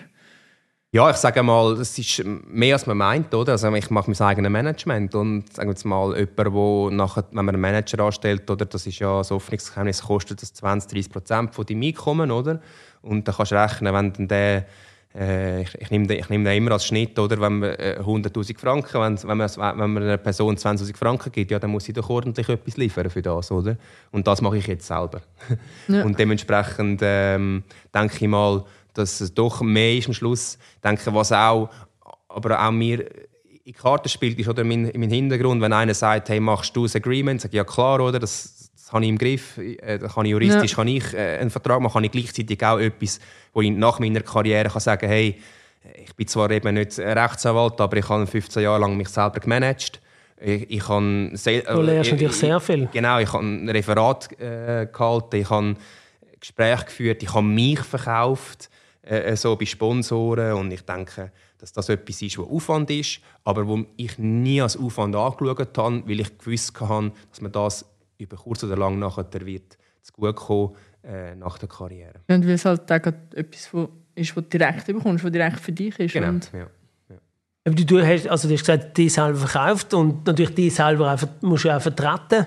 [0.95, 3.53] Ja, ich sage mal, es ist mehr als man meint, oder?
[3.53, 7.47] Also ich mache mein eigenes Management und sagen wir jetzt mal, jemand, der nachher, wenn
[7.47, 11.55] man einen Manager anstellt, oder, das ist ja das Hoffnungsgeheimnis, kostet das 20, 30 Prozent
[11.55, 12.61] von deinem Einkommen, oder?
[13.01, 14.67] Und dann kannst du rechnen, wenn dann der
[15.15, 17.41] äh, ich, ich, nehme, ich nehme den immer als Schnitt, oder?
[17.41, 21.51] Wenn man äh, 100'000 Franken, wenn, wenn, man, wenn man einer Person 20'000 Franken gibt,
[21.51, 23.77] ja, dann muss sie doch ordentlich etwas liefern für das, oder?
[24.11, 25.23] Und das mache ich jetzt selber.
[25.89, 26.05] Ja.
[26.05, 27.63] Und dementsprechend ähm,
[27.95, 30.59] denke ich mal, dass es doch mehr ist am Schluss.
[30.83, 31.71] Denke, was auch,
[32.29, 33.07] aber auch mir
[33.65, 36.91] in Karten spielt, ist oder mein, mein Hintergrund, wenn einer sagt, hey, machst du ein
[36.95, 38.19] Agreement, sage ich, ja klar, oder?
[38.19, 39.59] Das, das habe ich im Griff.
[39.59, 40.77] Äh, kann ich juristisch ja.
[40.77, 43.21] kann ich äh, einen Vertrag machen, kann ich gleichzeitig auch etwas,
[43.53, 45.39] wo ich nach meiner Karriere kann sagen, hey,
[46.05, 50.01] ich bin zwar eben nicht Rechtsanwalt, aber ich habe 15 Jahre lang mich selber gemanagt.
[50.41, 52.89] Ich, ich habe du lernst äh, natürlich sehr viel.
[52.93, 55.77] Genau, ich habe ein Referat äh, gehalten, ich habe
[56.41, 58.69] Gespräche geführt, ich habe mich verkauft
[59.03, 63.67] äh, so bei Sponsoren und ich denke, dass das etwas ist, was Aufwand ist, aber
[63.67, 67.85] wo ich nie als Aufwand angeschaut habe, weil ich gewusst habe, dass man das
[68.19, 72.21] über kurz oder lang nachher wird zu gut kommen äh, nach der Karriere.
[72.29, 73.71] und weil es halt auch etwas
[74.15, 76.13] ist, was du direkt bekommst, was direkt für dich ist.
[76.13, 76.69] Genau, und ja.
[77.65, 81.23] Aber du, hast, also du hast gesagt, die selber verkauft und natürlich die selber auch,
[81.43, 82.47] musst du auch vertreten.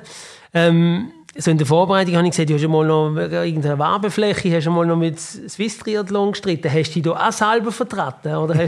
[0.54, 4.56] Ähm, so in der Vorbereitung habe ich gesehen, du hast schon mal noch irgendeine Werbefläche,
[4.56, 6.72] hast du mal noch mit Swiss Triathlon gestritten.
[6.72, 8.36] Hast du dich da auch selber vertreten?
[8.36, 8.68] Oder?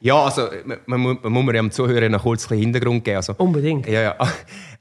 [0.00, 3.16] ja, also man, man, man muss mir ja am Zuhörer noch kurz einen Hintergrund geben.
[3.16, 3.86] Also, Unbedingt.
[3.88, 4.16] Ja, ja.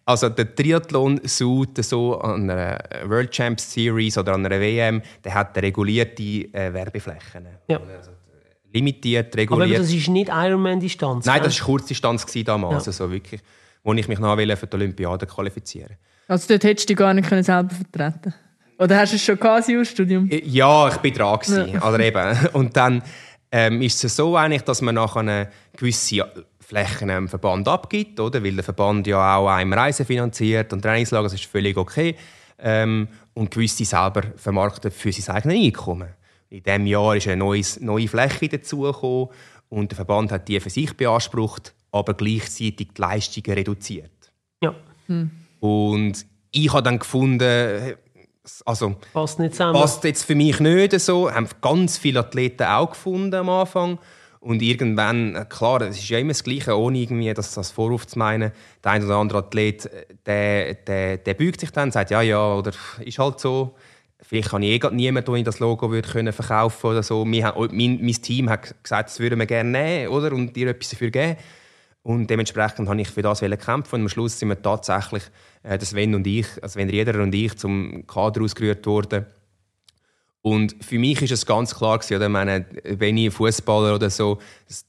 [0.08, 5.34] Also der Triathlon sucht so an einer World Champs Series oder an einer WM, der
[5.34, 7.48] hat regulierte äh, Werbeflächen.
[7.68, 7.80] Ja.
[7.80, 8.12] Also,
[8.72, 9.70] limitiert, reguliert.
[9.72, 11.26] Aber das ist nicht Ironman-Distanz?
[11.26, 12.86] Nein, das war Kurzdistanz damals.
[12.86, 12.90] Ja.
[12.90, 13.42] Also wirklich,
[13.84, 17.30] wo ich mich noch für die Olympiade qualifizieren Also dort hättest du dich gar nicht
[17.30, 18.34] selber vertreten
[18.80, 20.30] Oder hast du es schon quasi aus Studium?
[20.30, 21.82] Ja, ich bin dran gewesen, ja.
[21.82, 22.48] also eben.
[22.54, 23.04] Und dann
[23.52, 26.26] ähm, ist es so eigentlich, dass man nachher eine gewisse
[26.60, 28.44] Flächen im Verband abgibt, oder?
[28.44, 32.16] weil der Verband ja auch einem Reisen finanziert und Trainingslager, das ist völlig okay.
[32.58, 36.10] Ähm, und gewisse selber vermarkten für sein eigenes Einkommen.
[36.50, 39.28] In diesem Jahr ist eine neues, neue Fläche dazugekommen
[39.70, 44.32] und der Verband hat die für sich beansprucht, aber gleichzeitig die Leistungen reduziert.
[44.62, 44.74] Ja.
[45.08, 45.32] Hm.
[45.66, 47.96] Und ich habe dann gefunden,
[48.66, 49.80] also passt nicht zusammen.
[49.80, 51.32] Passt jetzt für mich nicht so.
[51.32, 54.00] Haben ganz viele Athleten auch gefunden am Anfang.
[54.40, 58.06] Und irgendwann, äh, klar, es ist ja immer das Gleiche, ohne irgendwie das als Vorwurf
[58.06, 58.52] zu meinen.
[58.84, 62.22] Der ein oder andere Athlet, äh, der, der, der beugt sich dann und sagt, ja,
[62.22, 63.76] ja, oder ist halt so.
[64.22, 67.26] Vielleicht kann ich eh niemanden, der das Logo würde können verkaufen oder so.
[67.26, 70.32] Wir haben, mein, mein Team hat gesagt, das würden wir gerne nehmen oder?
[70.32, 71.38] und dir etwas dafür geben.
[72.06, 73.96] Und dementsprechend habe ich für das kämpfen.
[73.96, 75.24] Und am Schluss sind wir tatsächlich,
[75.64, 79.26] äh, das Sven und ich, also Sven Rieder und ich, zum Kader ausgerührt worden
[80.46, 82.28] und für mich ist es ganz klar gewesen, oder?
[82.28, 84.38] Ich meine, wenn ich Fußballer oder so,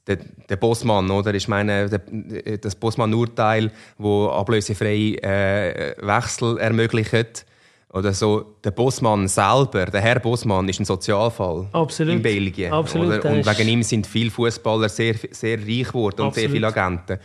[0.05, 1.33] der, der Bossmann, oder?
[1.33, 7.47] Ich meine, der, das Bossmann-Urteil, wo ablösefrei äh, Wechsel ermöglicht,
[7.97, 12.15] oder so, der Bossmann selber, der Herr Bossmann, ist ein Sozialfall Absolut.
[12.15, 12.71] in Belgien.
[12.71, 13.23] Absolut?
[13.25, 17.19] Und wegen ihm sind viele Fußballer sehr, sehr reich geworden und sehr viele Agenten.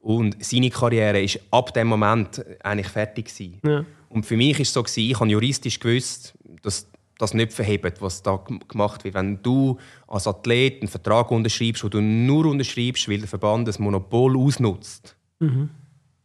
[0.00, 3.60] Und seine Karriere ist ab dem Moment eigentlich fertig gewesen.
[3.64, 3.84] Ja.
[4.08, 6.86] Und für mich ist es so gewesen, ich habe juristisch gewusst, dass
[7.18, 9.14] das nicht verhebt, was da gemacht wird.
[9.14, 9.76] Wenn du
[10.06, 15.16] als Athlet einen Vertrag unterschreibst, wo du nur unterschreibst, weil der Verband das Monopol ausnutzt,
[15.40, 15.70] mhm.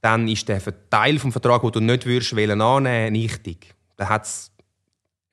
[0.01, 3.73] dann ist der Teil des Vertrags, den du nicht würdest annehmen nichtig.
[3.95, 4.51] Dann hat es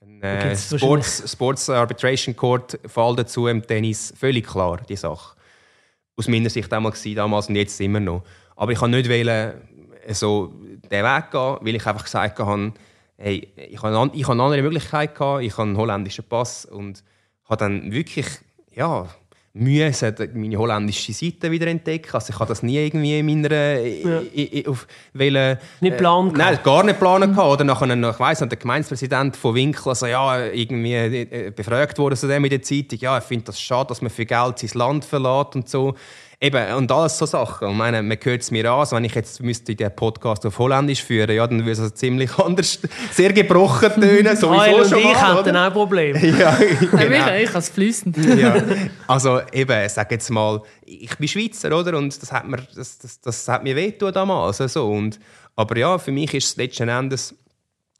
[0.00, 5.36] einen äh, Sports, Sports Arbitration Court Fall dazu im Tennis völlig klar, die Sache.
[6.16, 8.22] Aus meiner Sicht damals, damals und jetzt immer noch.
[8.56, 9.54] Aber ich kann nicht wählen,
[10.08, 10.52] so
[10.90, 12.72] den Weg gehen, weil ich einfach gesagt habe,
[13.16, 17.04] hey, ich hatte ich eine andere Möglichkeit, gehabt, ich habe einen holländischen Pass und
[17.44, 18.26] habe dann wirklich,
[18.72, 19.08] ja,
[19.52, 19.90] Mühe,
[20.34, 22.10] meine holländische Seite wieder entdecken.
[22.12, 23.80] Also ich habe das nie irgendwie in meiner...
[23.80, 24.70] Ja.
[24.70, 27.38] auf, weil, nicht planen äh, Nein, gar nicht planen mhm.
[27.38, 32.28] Oder nachher, ich weiss, der Gemeindepräsident von Winkel, also ja, irgendwie äh, befragt wurde zu
[32.28, 35.04] dem in der Zeitung, ja, er findet das schade, dass man für Geld sein Land
[35.04, 35.96] verlässt und so.
[36.42, 37.68] Eben, und alles so Sachen.
[37.68, 40.58] Ich meine, man hört es mir an, also wenn ich jetzt müsste den Podcast auf
[40.58, 42.78] Holländisch führen, ja, dann würde es also ziemlich anders,
[43.12, 46.18] sehr gebrochen tönen, sowieso und schon ich mal, dann auch Probleme.
[46.38, 47.34] ja, genau.
[47.34, 48.16] ich, ich es fließend.
[48.38, 48.56] ja.
[49.06, 51.98] Also eben, sag jetzt mal, ich bin Schweizer, oder?
[51.98, 54.62] Und das hat mir, das, das, das hat mir wehgetan damals.
[54.62, 55.20] Also, und,
[55.56, 57.34] aber ja, für mich ist es letzten Endes,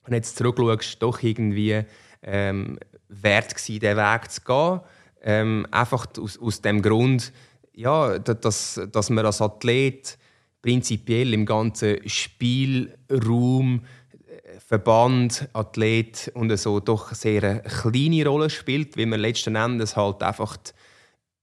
[0.05, 1.85] wenn du jetzt zurückschaust, doch irgendwie
[2.23, 2.79] ähm,
[3.11, 4.81] wert gewesen, diesen Weg zu gehen.
[5.23, 7.31] Ähm, einfach aus, aus dem Grund,
[7.75, 10.19] ja, dass, dass man als Athlet
[10.63, 18.97] prinzipiell im ganzen Spielraum äh, Verband, Athlet und so doch sehr eine kleine Rolle spielt,
[18.97, 20.57] weil man letzten Endes halt einfach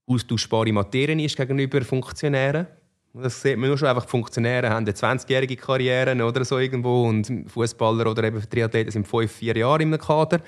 [0.06, 2.66] austauschbare Materie ist gegenüber Funktionären.
[3.14, 7.46] Das sieht man nur schon einfach, Funktionäre haben eine 20-jährige Karriere oder so irgendwo und
[7.48, 10.40] Fußballer oder eben Triathleten sind fünf, vier Jahre im Kader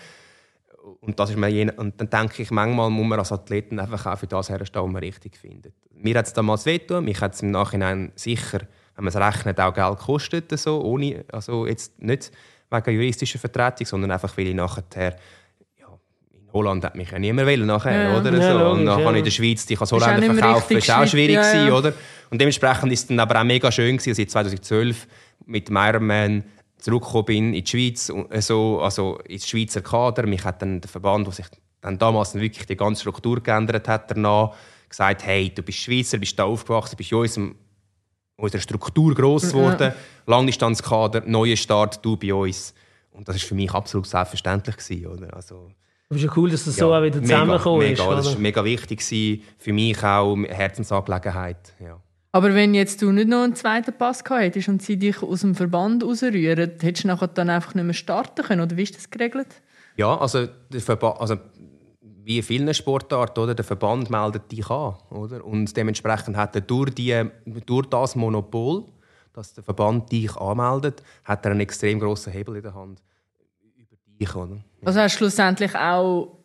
[1.00, 4.06] und, das ist mir je, und dann denke ich, manchmal muss man als Athleten einfach
[4.06, 5.74] auch für das herstellen, was man richtig findet.
[5.94, 8.60] Mir hat es damals wehgetan, mich hat es im Nachhinein sicher,
[8.96, 12.30] wenn man es rechnet, auch Geld gekostet, so, ohne, also jetzt nicht
[12.70, 15.16] wegen juristischer Vertretung, sondern einfach, weil ich nachher
[16.50, 18.32] in Holland hat mich ja niemand wollen nachher, ja, oder?
[18.36, 18.58] Ja, so.
[18.58, 19.10] Logisch, und dann ja.
[19.12, 21.92] in der Schweiz dich als Holländer verkaufen, das war auch schwierig, ja, gewesen, oder?
[22.30, 25.06] Und dementsprechend ist es dann aber auch mega schön gewesen, seit 2012
[25.46, 26.44] mit Ironman
[26.80, 30.26] zurückgekommen bin in die Schweiz, also, also ins Schweizer Kader.
[30.26, 31.46] Mich hat dann der Verband, der sich
[31.80, 34.54] dann damals wirklich die ganze Struktur geändert hat, danach
[34.88, 37.54] gesagt, hey, du bist Schweizer, bist da aufgewachsen, bist in unserem,
[38.36, 39.94] unserer Struktur gross geworden, ja.
[40.26, 42.74] Langdistanzkader, neuer Start, du bei uns.
[43.12, 44.76] Und das war für mich absolut selbstverständlich.
[44.76, 45.34] Gewesen, oder?
[45.34, 45.70] Also,
[46.08, 47.98] aber es ist ja cool, dass das ja, so auch wieder zusammengekommen ist.
[48.00, 51.74] Mega, das war mega wichtig für mich auch, Herzensangelegenheit.
[51.78, 52.00] Ja.
[52.32, 55.40] Aber wenn jetzt du nicht noch einen zweiten Pass gehabt hättest und sie dich aus
[55.40, 58.60] dem Verband rausrühren, hättest du nachher dann einfach nicht mehr starten können?
[58.60, 59.48] Oder wie ist das geregelt?
[59.96, 61.36] Ja, also, der also
[62.22, 64.94] wie in vielen Sportarten, oder, der Verband meldet dich an.
[65.10, 65.44] Oder?
[65.44, 67.24] Und dementsprechend hat er durch, die,
[67.66, 68.84] durch das Monopol,
[69.32, 73.02] dass der Verband dich anmeldet, hat er einen extrem grossen Hebel in der Hand
[73.76, 74.36] über dich.
[74.36, 74.58] Oder?
[74.84, 76.39] Also hast du schlussendlich auch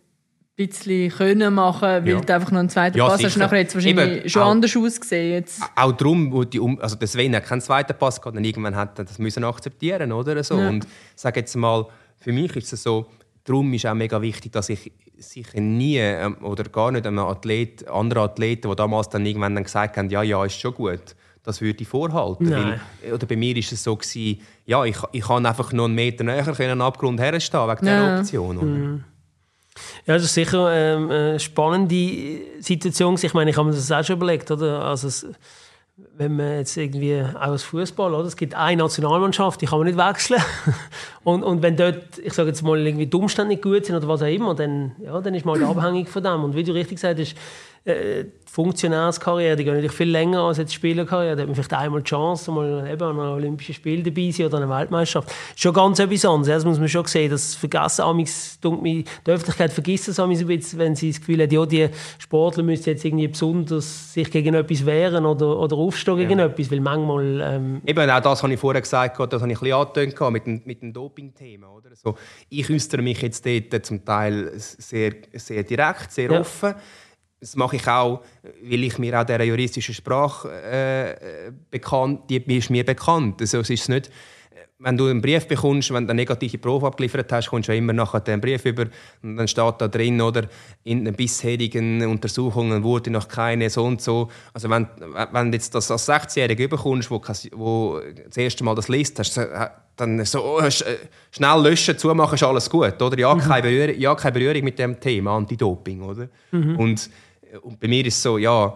[0.56, 2.22] bisschen können machen, weil ja.
[2.22, 3.30] du einfach noch einen zweiten ja, Pass sicher.
[3.30, 3.38] hast.
[3.38, 5.34] Nachher jetzt wahrscheinlich Eben, schon auch, anders ausgesehen.
[5.34, 5.62] Jetzt.
[5.76, 8.98] Auch darum, wo die, also der Sven hat keinen zweiten Pass gehabt, und irgendwann hat
[8.98, 10.58] er das müssen akzeptieren, oder so.
[10.58, 10.70] Ja.
[10.70, 11.86] Und sage jetzt mal,
[12.18, 13.08] für mich ist es so,
[13.44, 17.88] darum ist auch mega wichtig, dass ich sicher nie ähm, oder gar nicht einem Athlet,
[17.88, 21.62] anderen Athleten, die damals dann irgendwann dann gesagt haben, ja, ja, ist schon gut, das
[21.62, 22.50] würde ich vorhalten.
[22.50, 22.80] Weil,
[23.14, 26.24] oder bei mir ist es so gewesen, ja, ich, ich kann einfach noch einen Meter
[26.24, 28.02] näher können, Abgrund herstehen wegen ja.
[28.02, 28.58] dieser Option.
[28.58, 28.66] Oder?
[28.66, 29.04] Mhm.
[30.06, 33.18] Ja, das ist sicher ähm, eine spannende Situation.
[33.22, 34.50] Ich meine, ich habe mir das auch schon überlegt.
[34.52, 34.82] Oder?
[34.84, 35.28] Also, es,
[36.18, 38.26] wenn man jetzt irgendwie auch als Fußball, oder?
[38.26, 40.42] Es gibt eine Nationalmannschaft, die kann man nicht wechseln.
[41.24, 44.08] und, und wenn dort, ich sage jetzt mal, irgendwie die Umstände nicht gut sind oder
[44.08, 46.44] was auch immer, dann, ja, dann ist man halt abhängig von dem.
[46.44, 47.36] Und wie du richtig gesagt hast,
[47.86, 51.36] äh, Funktionärskarriere, die geht natürlich viel länger als jetzt Spielerkarriere.
[51.36, 54.48] Da hat man vielleicht einmal die Chance, mal eben an einem Olympischen Spiel dabei sein
[54.48, 55.28] oder einer Weltmeisterschaft.
[55.28, 56.48] Das ist schon ganz etwas anderes.
[56.48, 57.30] Das muss man schon sehen.
[57.30, 61.66] Das vergessen amigs, die Öffentlichkeit vergisst das ein bisschen, wenn sie das Gefühl hat, ja,
[61.66, 66.46] die Sportler müssen jetzt irgendwie besonders sich gegen etwas wehren oder, oder aufstehen gegen ja.
[66.46, 67.42] etwas, weil manchmal...
[67.42, 70.46] Ähm eben, auch das habe ich vorher gesagt, das habe ich ein bisschen angetönt mit
[70.48, 71.68] dem, mit dem Doping-Thema.
[71.94, 72.16] So,
[72.50, 76.40] ich äußere mich jetzt dort zum Teil sehr, sehr direkt, sehr ja.
[76.40, 76.74] offen
[77.46, 78.24] das mache ich auch,
[78.64, 83.40] weil ich mir auch dieser juristischen Sprache äh, bekannt, die ist mir bekannt.
[83.40, 84.10] Also es ist nicht,
[84.80, 87.78] wenn du einen Brief bekommst, wenn du eine negative Probe abgeliefert hast, kommst du ja
[87.78, 88.88] immer nachher den Brief über
[89.22, 90.48] und dann steht da drin, oder
[90.84, 94.28] in den bisherigen Untersuchungen wurde noch keine so und so.
[94.52, 94.88] Also wenn,
[95.32, 97.22] wenn du jetzt das als 16-Jähriger bekommst, wo,
[97.54, 99.40] wo das erste Mal das liest, hast,
[99.96, 103.18] dann so oh, schnell löschen, zumachen, ist alles gut, oder?
[103.18, 103.40] Ja, mhm.
[103.40, 106.28] keine, Berührung, ja, keine Berührung mit dem Thema Anti-Doping, oder?
[106.52, 106.78] Mhm.
[106.78, 107.10] Und
[107.62, 108.76] und bei mir ist es so, ja,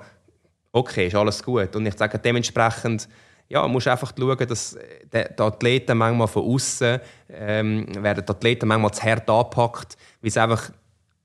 [0.72, 1.76] okay, ist alles gut.
[1.76, 3.08] Und ich sage dementsprechend,
[3.48, 4.78] ja, musst einfach schauen, dass
[5.12, 10.30] die, die Athleten manchmal von außen ähm, werden die Athleten manchmal zu hart angepackt, weil
[10.30, 10.72] es einfach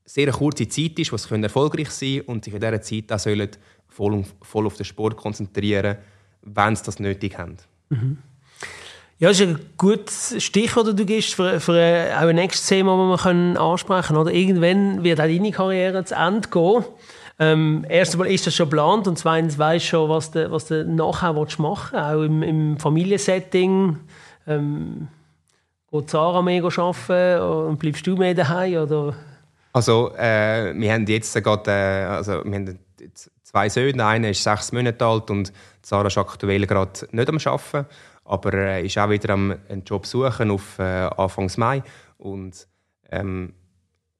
[0.05, 3.11] sehr eine kurze Zeit ist, wo sie erfolgreich sein können und sich in dieser Zeit
[3.11, 3.49] auch sollen
[3.87, 5.97] voll, voll auf den Sport konzentrieren,
[6.41, 7.57] wenn sie das nötig haben.
[7.89, 8.17] Mhm.
[9.17, 13.15] Ja, das ist ein gutes Stichwort, das du gibst für, für auch ein nächstes Thema,
[13.15, 14.35] das wir ansprechen können.
[14.35, 16.83] Irgendwann wird auch deine Karriere zu Ende gehen.
[17.37, 20.67] Ähm, erstens mal ist das schon geplant und zweitens weißt du schon, was du, was
[20.67, 23.97] du nachher machen willst, auch im, im Familiensetting.
[24.47, 25.07] Ähm,
[25.91, 28.83] geht Sarah mehr arbeiten und bleibst du mehr daheim?
[28.83, 29.15] Oder?
[29.73, 32.79] Also, äh, wir haben jetzt gerade äh, also, wir haben
[33.43, 34.05] zwei Söhne.
[34.05, 37.85] Einer ist sechs Monate alt und Sarah ist aktuell gerade nicht am Arbeiten,
[38.23, 41.83] aber äh, ist auch wieder am einen Job suchen auf äh, Anfang Mai.
[42.17, 42.67] Und
[43.11, 43.53] ähm,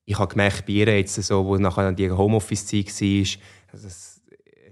[0.06, 3.42] ich habe gemerkt, bei ihr jetzt so, wo nachher die Homeoffice-Zeit war,
[3.74, 3.88] also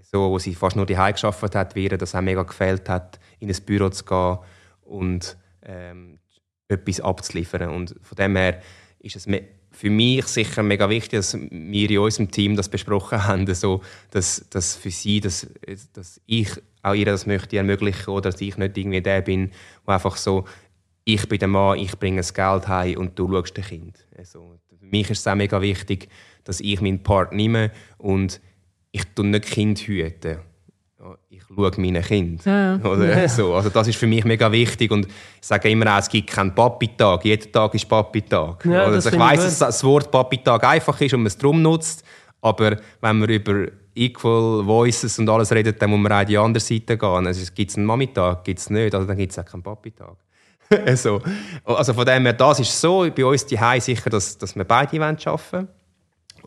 [0.01, 3.19] so, wo sie fast nur die geschafft hat, wie ihr das auch mega gefällt hat,
[3.39, 4.37] in ein Büro zu gehen
[4.83, 6.19] und ähm,
[6.67, 7.69] etwas abzuliefern.
[7.69, 8.61] Und von dem her
[8.99, 9.27] ist es
[9.71, 13.81] für mich sicher mega wichtig, dass wir in unserem Team das besprochen haben, so,
[14.11, 15.47] dass, dass für sie, dass,
[15.93, 16.49] dass ich
[16.83, 19.51] auch ihr das möchte ermöglichen oder dass ich nicht irgendwie der bin,
[19.87, 20.45] der einfach so,
[21.05, 24.07] ich bin der Mann, ich bringe das Geld heim und du schaust das Kind.
[24.15, 24.59] Also,
[24.93, 26.07] mich ist es auch mega wichtig,
[26.45, 28.39] dass ich meinen Part nehme und
[28.91, 30.37] ich tue nicht Kind hüten.
[31.29, 32.45] Ich schaue meine Kind.
[32.45, 32.79] Ja.
[32.81, 33.53] Oder so.
[33.53, 34.89] Also das ist für mich mega wichtig.
[34.89, 37.25] Und ich sage immer auch, es gibt keinen Papi-Tag.
[37.25, 38.65] Jeder Tag ist Papi-Tag.
[38.65, 42.05] Ja, also ich weiss, dass das Wort Papi-Tag einfach ist und man es darum nutzt.
[42.39, 46.61] Aber wenn man über Equal Voices und alles redet, dann muss man auch die andere
[46.61, 47.27] Seite gehen.
[47.27, 48.43] Also, gibt es einen Mami-Tag?
[48.43, 48.95] Gibt es nicht.
[48.95, 50.15] Also dann gibt es auch keinen Papi-Tag.
[50.95, 51.21] so.
[51.63, 53.09] Also von dem her, das ist so.
[53.15, 55.67] Bei uns die sicher, dass, dass wir beide arbeiten wollen.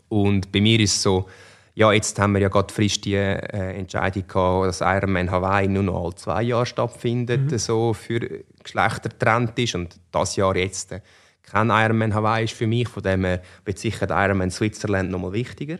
[0.09, 1.27] Und bei mir ist es so,
[1.75, 5.83] ja, jetzt haben wir ja gerade frisch die äh, Entscheidung gehabt, dass Ironman Hawaii nur
[5.83, 7.57] noch alle zwei Jahre stattfindet, mhm.
[7.59, 8.19] so für
[8.63, 11.01] Geschlechtertrend ist und das Jahr jetzt äh,
[11.43, 15.19] kein Ironman Hawaii ist für mich, von dem her wird sicher der Ironman Switzerland noch
[15.19, 15.77] mal wichtiger.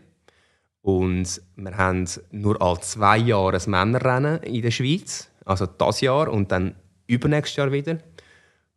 [0.82, 6.28] Und wir haben nur alle zwei Jahre ein Männerrennen in der Schweiz, also das Jahr
[6.28, 6.76] und dann
[7.08, 7.98] übernächstes Jahr wieder.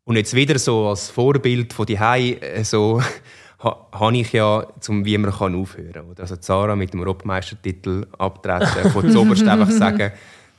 [0.04, 3.02] Und jetzt wieder so als Vorbild von die äh, so
[3.60, 6.16] habe ich ja, zum wie man kann aufhören kann.
[6.18, 10.12] Also Zara mit dem Europameistertitel abtreten, von zuoberst einfach sagen,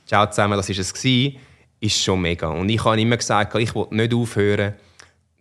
[0.05, 1.37] ciao zusammen, das war es gewesen,
[1.79, 2.47] ist schon mega.
[2.47, 4.73] Und ich habe immer gesagt, ich will nicht aufhören,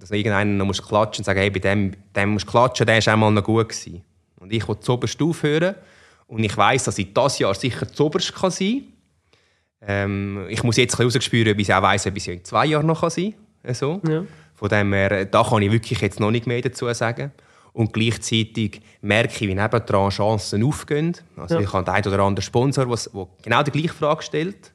[0.00, 3.06] dass irgendeiner noch muss klatschen und sagen, hey, bei dem, dem musst du klatschen, der
[3.06, 4.02] war einmal noch gut gewesen.
[4.40, 5.76] Und ich will zuoberst aufhören
[6.26, 8.82] und ich weiß, dass ich das Jahr sicher zuoberst kann sein
[9.80, 9.86] kann.
[9.86, 12.66] Ähm, ich muss jetzt ein bisschen rausspüren, bis ich auch weiss, ob ich in zwei
[12.66, 13.41] Jahren noch sein kann.
[13.72, 14.00] So.
[14.08, 14.24] Ja.
[14.54, 17.32] Von dem her, da kann ich wirklich jetzt noch nicht mehr dazu sagen.
[17.72, 21.16] Und gleichzeitig merke ich, wie nebendran Chancen aufgehen.
[21.36, 21.60] Also ja.
[21.62, 24.72] ich habe den einen oder anderen Sponsor, der genau die gleiche Frage stellt,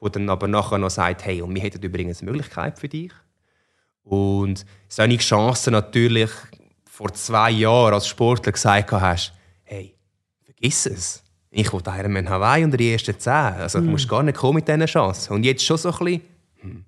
[0.00, 3.12] der dann aber nachher noch sagt, hey, und wir hätten übrigens eine Möglichkeit für dich.
[4.02, 6.30] Und solche Chancen natürlich
[6.86, 9.34] vor zwei Jahren als Sportler gesagt hast,
[9.64, 9.94] hey,
[10.44, 11.22] vergiss es.
[11.50, 13.32] Ich will Ironman Hawaii unter die ersten zehn.
[13.32, 13.84] Also, mhm.
[13.84, 15.34] du musst gar nicht kommen mit diesen Chancen.
[15.34, 16.22] Und jetzt schon so ein bisschen,
[16.60, 16.84] hm,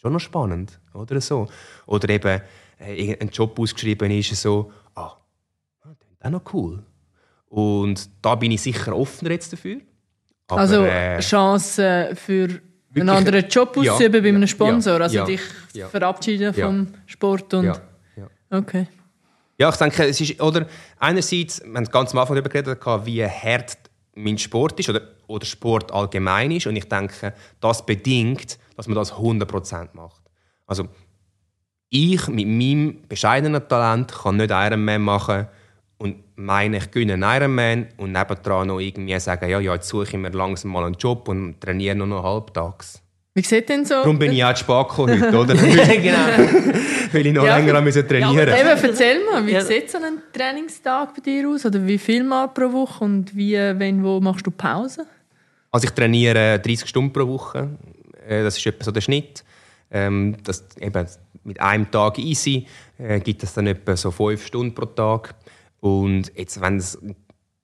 [0.00, 1.48] schon noch spannend, oder so.
[1.86, 2.40] Oder eben,
[2.78, 5.16] äh, ein Job ausgeschrieben ist, so, ah,
[5.82, 6.82] das ist auch noch cool.
[7.48, 9.80] Und da bin ich sicher offener jetzt dafür.
[10.48, 12.62] Aber, also äh, Chance für wirklich,
[12.96, 15.40] einen anderen Job auszuüben ja, bei einem Sponsor, also ja, dich
[15.74, 17.80] ja, verabschieden vom Sport und
[18.50, 18.86] okay.
[19.58, 20.66] Ja, ich denke, es ist, oder
[21.00, 23.76] einerseits, wir haben ganz am Anfang darüber geredet, wie hart
[24.14, 28.94] mein Sport ist oder, oder Sport allgemein ist und ich denke, das bedingt, dass man
[28.94, 30.22] das 100% macht.
[30.66, 30.88] Also
[31.90, 35.48] ich mit meinem bescheidenen Talent kann nicht Ironman machen
[35.98, 40.04] und meine, ich gewinne einen Ironman und nebendran noch irgendwie sagen, ja, ja, jetzt suche
[40.04, 43.02] ich mir langsam mal einen Job und trainiere nur noch halbtags.
[43.34, 43.94] Wie sieht denn so?
[43.94, 45.54] Darum bin ich auch spät heute, oder?
[45.54, 46.18] genau.
[47.12, 48.64] Weil ich noch ja, länger müssen trainieren musste.
[48.64, 49.60] Ja, eben, erzähl mal, wie ja.
[49.60, 51.66] sieht so ein Trainingstag bei dir aus?
[51.66, 55.04] Oder wie viel Mal pro Woche und wie, wenn, wo machst du Pause?
[55.70, 57.68] Also ich trainiere 30 Stunden pro Woche.
[58.28, 59.44] Äh, das ist etwa so der Schnitt.
[59.90, 61.06] Ähm, das, eben,
[61.44, 62.66] mit einem Tag easy
[62.98, 65.34] äh, gibt es dann etwa so fünf Stunden pro Tag.
[65.80, 66.98] Und jetzt, wenn es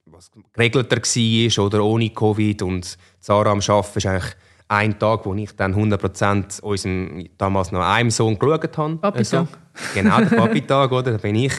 [0.05, 4.35] was geregelter war oder ohne Covid und Sarah am Arbeiten ist eigentlich
[4.67, 8.95] ein Tag, wo ich dann 100% unserem damals noch einem Sohn geschaut habe.
[8.95, 9.17] Papi-Tag.
[9.17, 9.47] Also,
[9.93, 11.11] genau, der Papi-Tag, oder?
[11.11, 11.53] Da bin ich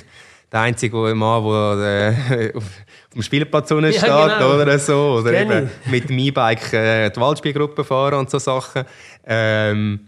[0.53, 2.64] der einzige Mann, der äh, auf
[3.12, 4.61] dem Spielplatz ja, steht genau.
[4.61, 5.18] oder so.
[5.20, 8.84] Oder eben mit dem E-Bike äh, die Waldspielgruppe fahren und so Sachen.
[9.26, 10.01] Ähm,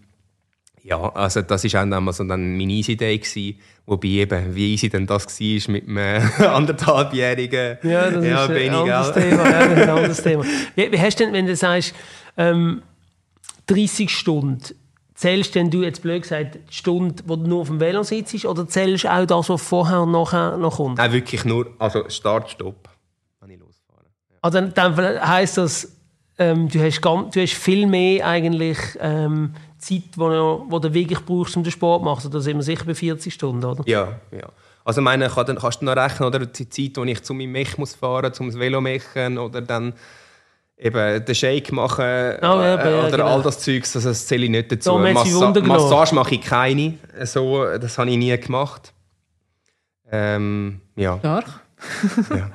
[0.82, 4.72] ja, also das war auch einmal so dann meine Easy Day gewesen, wobei eben, wie
[4.72, 9.50] easy denn das war mit einem anderthalbjährigen Ja, das ja, ist ein anderes Thema.
[9.50, 10.44] Ja, ein anderes Thema.
[10.76, 11.94] Wie, wie hast du denn, wenn du sagst,
[12.38, 12.82] ähm,
[13.66, 14.62] 30 Stunden,
[15.18, 18.44] zählst denn du jetzt blöd gesagt die Stunde, wo du nur auf dem Velo sitzt,
[18.44, 20.98] oder zählst du auch das, was vorher und nachher noch kommt?
[20.98, 22.88] Nein, wirklich nur, also Start, Stopp,
[23.40, 24.04] wenn ich losfahre.
[24.30, 24.36] Ja.
[24.42, 25.96] Also dann, dann heisst das,
[26.38, 28.78] ähm, du, hast ganz, du hast viel mehr eigentlich...
[29.00, 32.30] Ähm, Zeit, die du, wo du wirklich brauchst, um den Sport zu machen.
[32.30, 33.84] Da sind wir sicher bei 40 Stunden, oder?
[33.86, 34.48] Ja, ja.
[34.84, 37.78] Also meine, kann, kannst du noch rechnen, oder die Zeit, die ich zu meinem Mech
[37.78, 39.92] muss fahren zum Velo machen oder dann
[40.78, 43.26] eben den Shake machen oh, ja, äh, oder genau.
[43.26, 44.98] all das Zeugs, also das zähle ich nicht dazu.
[44.98, 48.92] Da Massa Massage mache ich keine, so, das habe ich nie gemacht.
[50.10, 51.18] Ähm, ja.
[51.18, 51.60] Stark.
[52.30, 52.50] ja.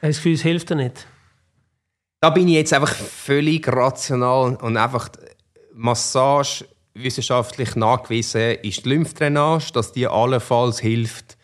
[0.00, 1.06] Das Gefühl, es hilft dir nicht?
[2.20, 5.08] Da bin ich jetzt einfach völlig rational und einfach
[5.74, 6.64] Massage
[6.94, 11.38] wissenschaftlich nachgewiesen ist die Lymphdrainage, dass die allenfalls hilft,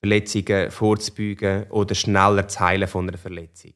[0.00, 3.74] Verletzungen vorzubeugen oder schneller zu heilen von einer Verletzung.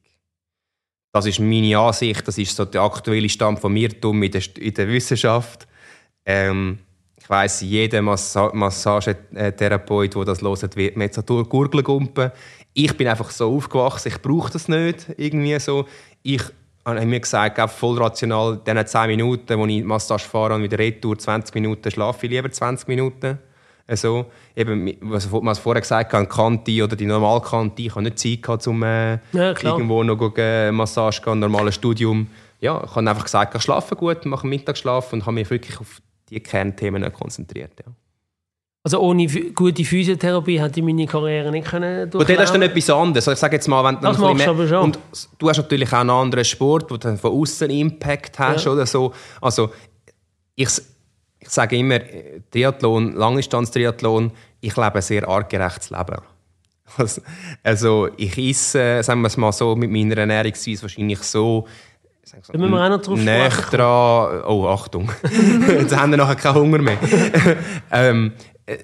[1.15, 4.73] Das ist meine Ansicht, das ist so der aktuelle Stand von mir in der, in
[4.73, 5.65] der Wissenschaft.
[6.25, 6.79] Ähm,
[7.17, 12.31] ich weiss, jeder Massa Massagetherapeut, der das hört, wird mir jetzt Gurgeln gumpen.
[12.73, 15.85] Ich bin einfach so aufgewachsen, ich brauche das nicht irgendwie so.
[16.21, 16.43] Ich
[16.83, 21.17] habe mir gesagt, voll rational, diese 10 Minuten, wo ich Massage fahre und wieder retour,
[21.17, 23.39] 20 Minuten, schlafe ich lieber 20 Minuten.
[23.87, 24.25] Also,
[24.55, 28.65] eben, was man vorher gesagt hat, Kanti oder die Normalkante, ich habe nicht Zeit gehabt,
[28.65, 32.27] um äh, ja, irgendwo noch eine Massage gehen, ein normales Studium.
[32.61, 36.01] Ja, ich habe einfach gesagt, ich schlafe gut, mache Mittagsschlaf und habe mich wirklich auf
[36.29, 37.73] die Kernthemen konzentriert.
[37.85, 37.91] Ja.
[38.85, 42.87] Also ohne gute Physiotherapie hätte ich meine Karriere nicht können Und das ist dann etwas
[42.91, 43.27] anderes.
[43.27, 44.83] Also ich sage jetzt mal, wenn das machst du aber schon.
[44.83, 44.99] Und
[45.39, 48.71] du hast natürlich auch einen anderen Sport, wo du von außen Impact hast ja.
[48.71, 49.11] oder so.
[49.41, 49.71] Also
[50.53, 50.69] ich,
[51.45, 51.99] ich sage immer,
[52.51, 54.31] Triathlon, Langdistanz-Triathlon,
[54.61, 56.17] ich lebe ein sehr artgerechtes Leben.
[56.97, 57.21] Also,
[57.63, 61.67] also ich esse, sagen wir es mal so, mit meiner Ernährungsweise wahrscheinlich so,
[62.51, 65.11] da müssen wir auch noch drauf Näher dran, oh Achtung,
[65.67, 66.97] jetzt haben wir nachher keinen Hunger mehr.
[67.91, 68.33] ähm,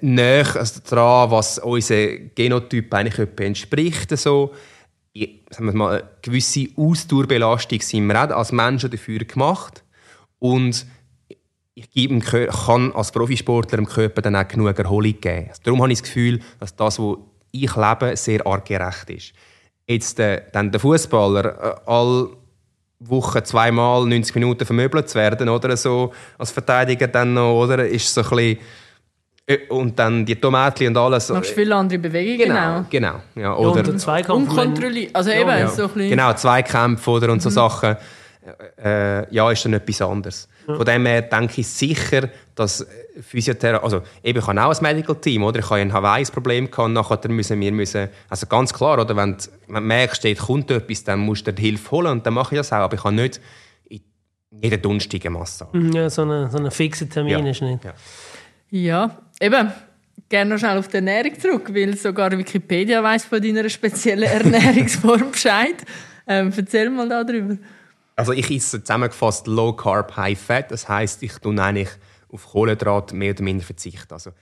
[0.00, 4.16] näher also dran, was unser Genotyp eigentlich entspricht.
[4.18, 4.52] So.
[5.50, 9.84] sagen wir mal, eine gewisse Ausdauerbelastung sind wir auch als Menschen dafür gemacht.
[10.38, 10.86] Und
[11.74, 15.46] ich gebe kann als Profisportler dem Körper dann auch genug Erholung geben.
[15.48, 17.16] Also darum habe ich das Gefühl, dass das, was
[17.50, 19.32] ich lebe, sehr artgerecht ist.
[19.86, 22.28] Jetzt äh, dann der Fußballer, äh, all
[23.00, 28.14] Woche zweimal 90 Minuten vermöbelt zu werden oder so als Verteidiger dann noch, oder ist
[28.14, 28.58] so ein bisschen
[29.46, 31.28] äh, und dann die Tomaten und alles.
[31.30, 32.90] Machst du viele andere Bewegungen genau, auch.
[32.90, 33.56] Genau, ja.
[33.56, 34.50] Oder ja, Zweikampf.
[34.50, 35.14] Unkontrolliert.
[35.14, 35.68] Also eben, ja.
[35.68, 36.10] so ein bisschen.
[36.10, 37.54] Genau, Zweikämpfe oder und so mhm.
[37.54, 37.96] Sachen.
[38.82, 40.48] Äh, ja, ist dann etwas anderes.
[40.66, 40.74] Ja.
[40.74, 42.84] Von dem her denke ich sicher, dass
[43.20, 45.60] Physiotherapie, also eben, ich habe auch ein Medical Team, oder?
[45.60, 49.00] Ich habe in Hawaii ein Problem gehabt, und nachher müssen wir müssen, also ganz klar,
[49.00, 49.16] oder?
[49.16, 52.54] Wenn du, merkst, dort kommt etwas, dann musst du dir Hilfe holen und dann mache
[52.54, 53.40] ich das auch, aber ich habe nicht
[54.60, 55.76] jeden Donnerstag eine Massage.
[55.76, 57.50] Mhm, ja, so einen so eine fixen Termin ja.
[57.50, 57.84] ist nicht.
[57.84, 57.94] Ja.
[58.70, 59.72] ja, eben,
[60.28, 65.30] gerne noch schnell auf die Ernährung zurück, weil sogar Wikipedia weiß von deiner speziellen Ernährungsform
[65.30, 65.76] Bescheid.
[66.26, 67.56] Ähm, erzähl mal darüber.
[68.16, 70.70] Also ich esse zusammengefasst Low Carb, High Fat.
[70.70, 71.90] Das heißt, ich tue eigentlich
[72.30, 74.12] auf Kohlenhydrat mehr oder minder verzichten.
[74.12, 74.32] Also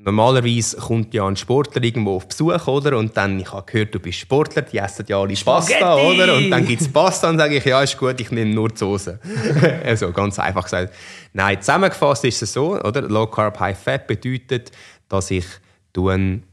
[0.00, 2.96] Normalerweise kommt ja ein Sportler irgendwo auf Besuch, oder?
[2.96, 6.36] Und dann, ich habe gehört, du bist Sportler, die essen ja alle Pasta, oder?
[6.36, 8.76] Und dann gibt es Pasta und sage ich, ja, ist gut, ich nehme nur die
[8.76, 9.18] Soße.
[9.84, 10.94] also ganz einfach gesagt.
[11.32, 13.02] Nein, zusammengefasst ist es so, oder?
[13.02, 14.70] Low Carb, High Fat bedeutet,
[15.08, 15.46] dass ich
[15.92, 16.44] tun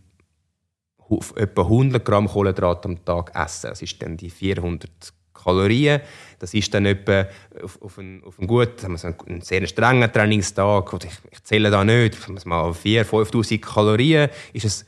[1.35, 3.67] etwa 100 Gramm Kohlenhydrat am Tag esse.
[3.67, 4.89] Das ist dann die 400
[5.45, 6.01] Kalorien.
[6.39, 7.27] Das ist dann etwa
[7.63, 11.71] auf, auf einen, auf einen gut, sagen wir, einen sehr strengen Trainingstag, ich, ich zähle
[11.71, 14.85] da nicht, mal 4.000, 5.000 Kalorien, ist es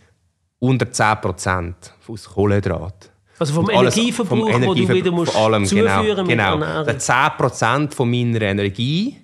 [0.59, 3.11] unter 10 Prozent aus Kohlenhydrat.
[3.39, 6.57] Also vom Energieverbrauch, vom Energieverbrauch, den du wieder musst allem, genau, zuführen genau.
[6.83, 7.49] genau.
[7.49, 9.17] 10 von meiner Energie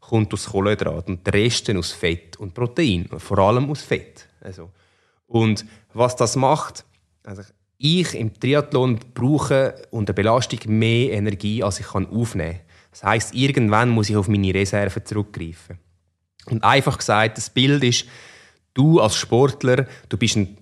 [0.00, 4.26] kommt aus Kohlenhydrat und der Rest aus Fett und Protein, vor allem aus Fett.
[4.40, 4.70] Also,
[5.28, 5.64] und
[5.94, 6.84] was das macht,
[7.22, 7.42] also
[7.82, 12.60] ich im Triathlon brauche unter Belastung mehr Energie, als ich aufnehmen kann.
[12.90, 15.78] Das heißt, irgendwann muss ich auf meine Reserven zurückgreifen.
[16.46, 18.04] Und einfach gesagt, das Bild ist,
[18.74, 20.58] du als Sportler, du bist ein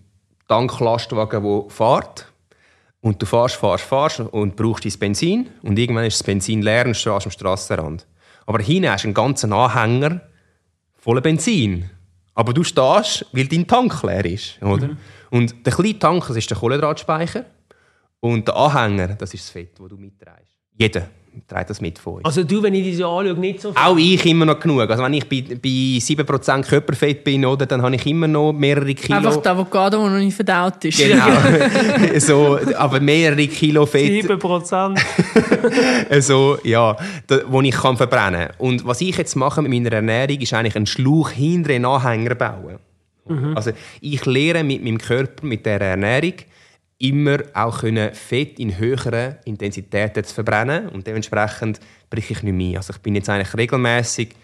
[0.47, 2.33] Tanklastwagen, der fährt.
[3.01, 5.49] Und du fährst, fährst, fährst und brauchst dein Benzin.
[5.63, 8.07] Und irgendwann ist das Benzin leer und stehst am Strassenrand.
[8.47, 10.21] Aber hinten hast du einen ganzen Anhänger
[10.97, 11.91] voller Benzin.
[12.35, 14.63] Aber du stehst, weil dein Tank leer ist.
[14.63, 14.89] Oder?
[14.89, 14.99] Mhm.
[15.31, 17.45] Und der kleine Tank, das ist der Kohlendrahtspeicher.
[18.21, 20.57] Und der Anhänger, das ist das Fett, das du mitträgst.
[20.77, 21.09] Jeder
[21.47, 22.25] trägt das mit von uns.
[22.25, 23.81] Also du, wenn ich diese anschaue, nicht so viel?
[23.81, 24.91] Auch ich immer noch genug.
[24.91, 25.69] Also wenn ich bei, bei
[25.99, 29.19] 7% Körperfett bin, oder, dann habe ich immer noch mehrere Kilo.
[29.19, 30.99] Einfach der Avocado, der noch nicht verdaut ist.
[30.99, 31.27] Genau.
[32.19, 34.25] so, aber mehrere Kilo Fett.
[34.25, 36.21] 7%.
[36.21, 38.57] so, ja, da, wo ich kann verbrennen kann.
[38.59, 42.35] Und was ich jetzt mache mit meiner Ernährung, ist eigentlich einen Schlauch hinter einen Anhänger
[42.35, 42.79] bauen.
[43.29, 43.57] Mhm.
[43.57, 46.35] Also ich lehre mit meinem Körper, mit der Ernährung,
[46.99, 52.79] immer auch können Fett in höheren Intensitäten zu verbrennen und dementsprechend breche ich nicht mehr.
[52.79, 54.35] Also ich bin jetzt eigentlich regelmäßig,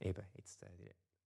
[0.00, 0.66] eben jetzt äh,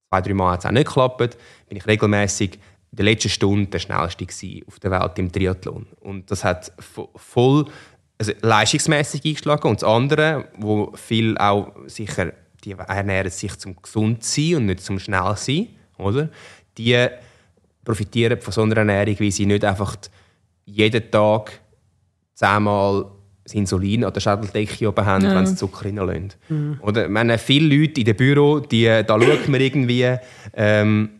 [0.08, 1.36] zwei drei Mal hat es auch nicht geklappt,
[1.68, 4.26] bin ich regelmäßig in der letzten Stunde der schnellste
[4.66, 6.72] auf der Welt im Triathlon und das hat
[7.16, 7.66] voll
[8.16, 12.32] also leistungsmäßig eingeschlagen und das andere, wo viel auch sicher
[12.64, 15.68] die ernähren sich zum gesund sein und nicht zum schnell sein,
[15.98, 16.30] oder?
[16.78, 17.08] Die
[17.84, 19.96] profitieren von so einer Ernährung, weil sie nicht einfach
[20.64, 21.52] jeden Tag
[22.34, 23.06] zehnmal
[23.44, 25.34] das Insulin an der Schädeldecke oben haben, ja.
[25.34, 26.32] wenn sie Zucker reinlassen.
[26.48, 26.78] Mhm.
[26.80, 30.16] Oder meine, viele Leute in dem Büro, die, da schaut man irgendwie,
[30.54, 31.10] ähm,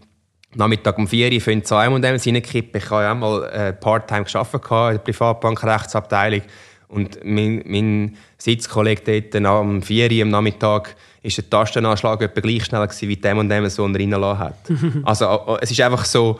[0.56, 2.80] Nachmittag um 4 Uhr fängt es an und dann reinkippen.
[2.80, 6.42] Ich habe ja auch mal äh, Part-Time gearbeitet in der Privatbank, Rechtsabteilung.
[6.88, 12.64] Und mein, mein Sitzkollege dort am 4 Uhr am Nachmittag ist der Tastenanschlag etwa gleich
[12.64, 14.58] schnell gewesen, wie dem und dem so reingelassen hat.
[15.04, 16.38] also es ist einfach so,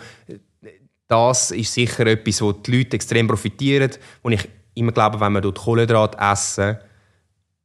[1.09, 3.91] das ist sicher etwas, wo die Leute extrem profitieren.
[4.23, 6.77] Und ich immer glaube, wenn man dort Kohlenhydrat essen,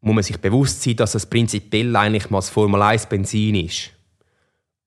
[0.02, 3.92] muss man sich bewusst sein, dass es prinzipiell eigentlich mal das Formel 1 Benzin ist.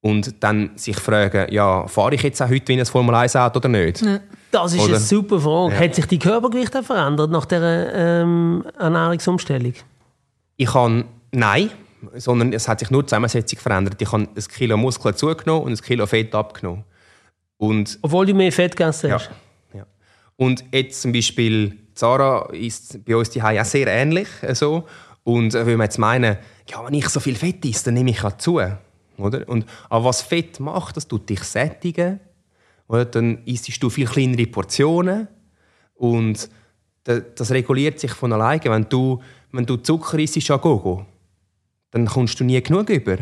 [0.02, 3.58] Und dann sich fragen, ja, fahre ich jetzt auch heute wie ein Formel 1 Auto
[3.58, 4.02] oder nicht?
[4.02, 4.18] Ja.
[4.50, 4.96] Das ist oder?
[4.96, 5.74] eine super Frage.
[5.74, 5.80] Ja.
[5.80, 9.74] Hat sich die Körpergewicht verändert nach dieser ähm, Ernährungsumstellung?
[10.56, 11.70] Ich habe, nein,
[12.14, 14.02] sondern es hat sich nur die Zusammensetzung verändert.
[14.02, 16.84] Ich habe ein Kilo Muskeln zugenommen und ein Kilo Fett abgenommen.
[17.56, 19.30] Und Obwohl du mehr Fett gegessen hast?
[19.72, 19.78] Ja.
[19.78, 19.86] ja.
[20.36, 24.28] Und jetzt zum Beispiel, Zara ist bei uns die auch sehr ähnlich.
[24.42, 24.84] Äh, so.
[25.22, 26.36] Und äh, wenn wir jetzt meinen,
[26.68, 28.60] ja, wenn ich so viel Fett esse, dann nehme ich auch zu.
[29.22, 29.48] Oder?
[29.48, 32.20] Und, aber was Fett macht, das tut dich sättigen.
[32.88, 33.04] Oder?
[33.04, 35.28] Dann isst du viel kleinere Portionen.
[35.94, 36.48] Und
[37.04, 38.64] das reguliert sich von alleine.
[38.64, 39.20] Wenn du,
[39.52, 41.06] wenn du Zucker isst, an Gogo,
[41.90, 43.18] dann kommst du nie genug über.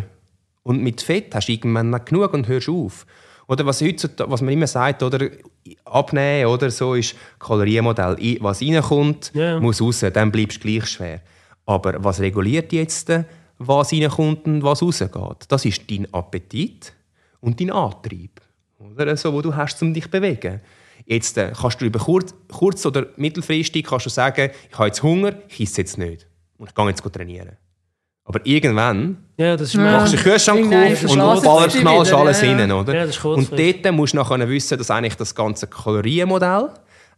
[0.63, 3.07] Und mit Fett hast du irgendwann nicht genug und hörst auf.
[3.49, 5.29] Oder was, heutzutage, was man immer sagt, oder
[5.85, 8.39] abnehmen oder so, ist Kalorienmodell.
[8.41, 9.59] Was reinkommt, yeah.
[9.59, 11.21] muss raus, dann bleibst du gleich schwer.
[11.67, 13.11] Aber was reguliert jetzt,
[13.61, 15.45] was reinkommt und was rausgeht?
[15.49, 16.93] Das ist dein Appetit
[17.41, 18.41] und dein Antrieb.
[18.79, 19.17] Oder?
[19.17, 20.61] So, wo du hast, um dich zu bewegen.
[21.05, 25.03] Jetzt äh, kannst du über kurz, kurz, oder mittelfristig kannst du sagen, ich habe jetzt
[25.03, 26.27] Hunger, ich esse jetzt nicht.
[26.57, 27.57] Und ich gehe jetzt trainieren.
[28.25, 29.81] Aber irgendwann ja, das ist ja.
[29.81, 32.53] machst du einen Kühlschrank auf und ballert knallst alles ja.
[32.53, 32.73] rein.
[32.73, 32.95] Oder?
[32.95, 36.69] Ja, und dort musst du nachher wissen, dass eigentlich das ganze Kalorienmodell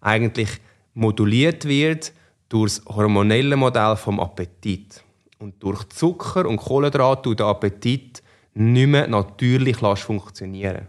[0.00, 0.48] eigentlich
[0.94, 2.12] moduliert wird
[2.48, 5.02] durch das hormonelle Modell vom Appetit.
[5.42, 8.22] Und durch Zucker und Kohlenhydrate du den Appetit
[8.54, 10.86] nicht mehr natürlich funktionieren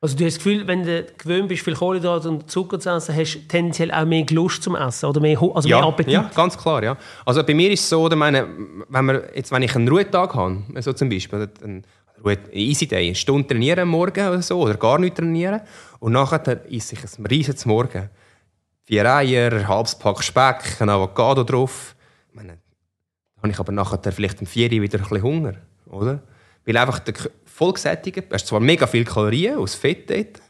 [0.00, 3.16] also du hast das Gefühl, wenn du gewöhnt bist, viel Kohlenhydrate und Zucker zu essen,
[3.16, 6.12] hast du tendenziell auch mehr Lust zum Essen oder mehr, also ja, mehr Appetit?
[6.12, 6.96] Ja, ganz klar, ja.
[7.26, 8.46] Also bei mir ist es so, meine,
[8.88, 11.84] wenn, wir, jetzt, wenn ich einen Ruhetag habe, so zum Beispiel, einen
[12.52, 15.62] Easy Day, eine Stunde trainieren am Morgen oder so, oder gar nicht trainieren,
[15.98, 18.08] und nachher esse ich ein riesen zum Morgen.
[18.84, 21.96] Vier Eier, ein halbes Pack Speck, ein Avocado drauf.
[22.28, 22.58] Ich meine,
[23.38, 25.54] habe ich aber nachher vielleicht um vier Uhr wieder ein bisschen Hunger,
[25.86, 26.20] oder?
[26.64, 27.14] Weil einfach der,
[27.46, 28.30] voll gesättigt.
[28.30, 30.40] Du hast zwar mega viele Kalorien aus Fett dort,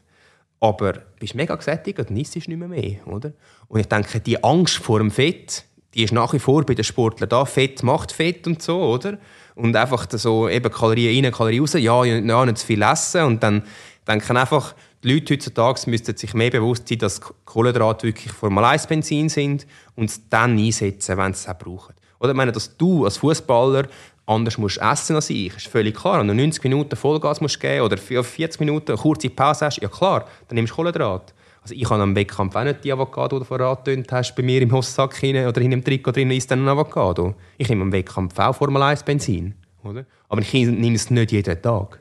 [0.59, 3.07] aber bist mega gesättigt und isst nicht mehr mehr.
[3.07, 3.33] Oder?
[3.67, 5.63] Und ich denke, die Angst vor dem Fett,
[5.93, 7.45] die ist nach wie vor bei den Sportlern da.
[7.45, 9.17] Fett macht Fett und so, oder?
[9.55, 13.23] Und einfach so eben Kalorien rein, Kalorien raus, ja, ja nicht zu viel essen.
[13.23, 13.63] Und dann
[14.07, 19.65] denken einfach, die Leute heutzutage müssten sich mehr bewusst sein, dass Kohlenhydrate wirklich Formel-1-Benzin sind
[19.95, 21.95] und es dann einsetzen, wenn sie es auch brauchen.
[22.19, 23.87] Oder ich meine, dass du als Fußballer
[24.25, 26.19] anders musst essen als ich, ist völlig klar.
[26.19, 29.87] Wenn du 90 Minuten Vollgas musst geben oder 40 Minuten eine kurze Pause hast, ja
[29.87, 31.33] klar, dann nimmst du Kohlenhydrat.
[31.61, 34.43] Also ich habe am Wettkampf auch nicht die Avocado, die du vorher angetönt hast, bei
[34.43, 37.35] mir im Hostsack hinein oder in einem Trikot drin ist dann ein Avocado.
[37.57, 39.55] Ich nehme am Wettkampf auch Formel 1 Benzin.
[39.83, 40.05] Oder?
[40.27, 41.99] Aber ich nehme es nicht jeden Tag.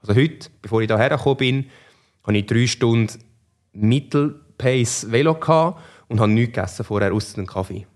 [0.00, 1.66] Also heute, bevor ich hierher gekommen bin,
[2.24, 3.18] habe ich drei Stunden
[3.72, 5.32] Mittelpace Velo
[6.08, 7.86] und habe nichts gegessen vorher, außer einen Kaffee.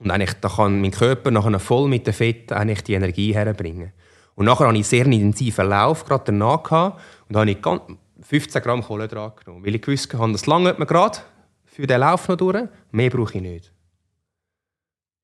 [0.00, 3.92] Und eigentlich, da kann mein Körper nachher voll mit dem Fett eigentlich die Energie herbringen.
[4.34, 7.58] Und nachher hatte ich einen sehr intensiven Lauf gerade danach gehabt, und habe ich
[8.22, 11.18] 15 Gramm Kohlenhydrate genommen, weil ich gewusst habe, das lange mir gerade
[11.64, 13.72] für den Lauf noch durch, mehr brauche ich nicht.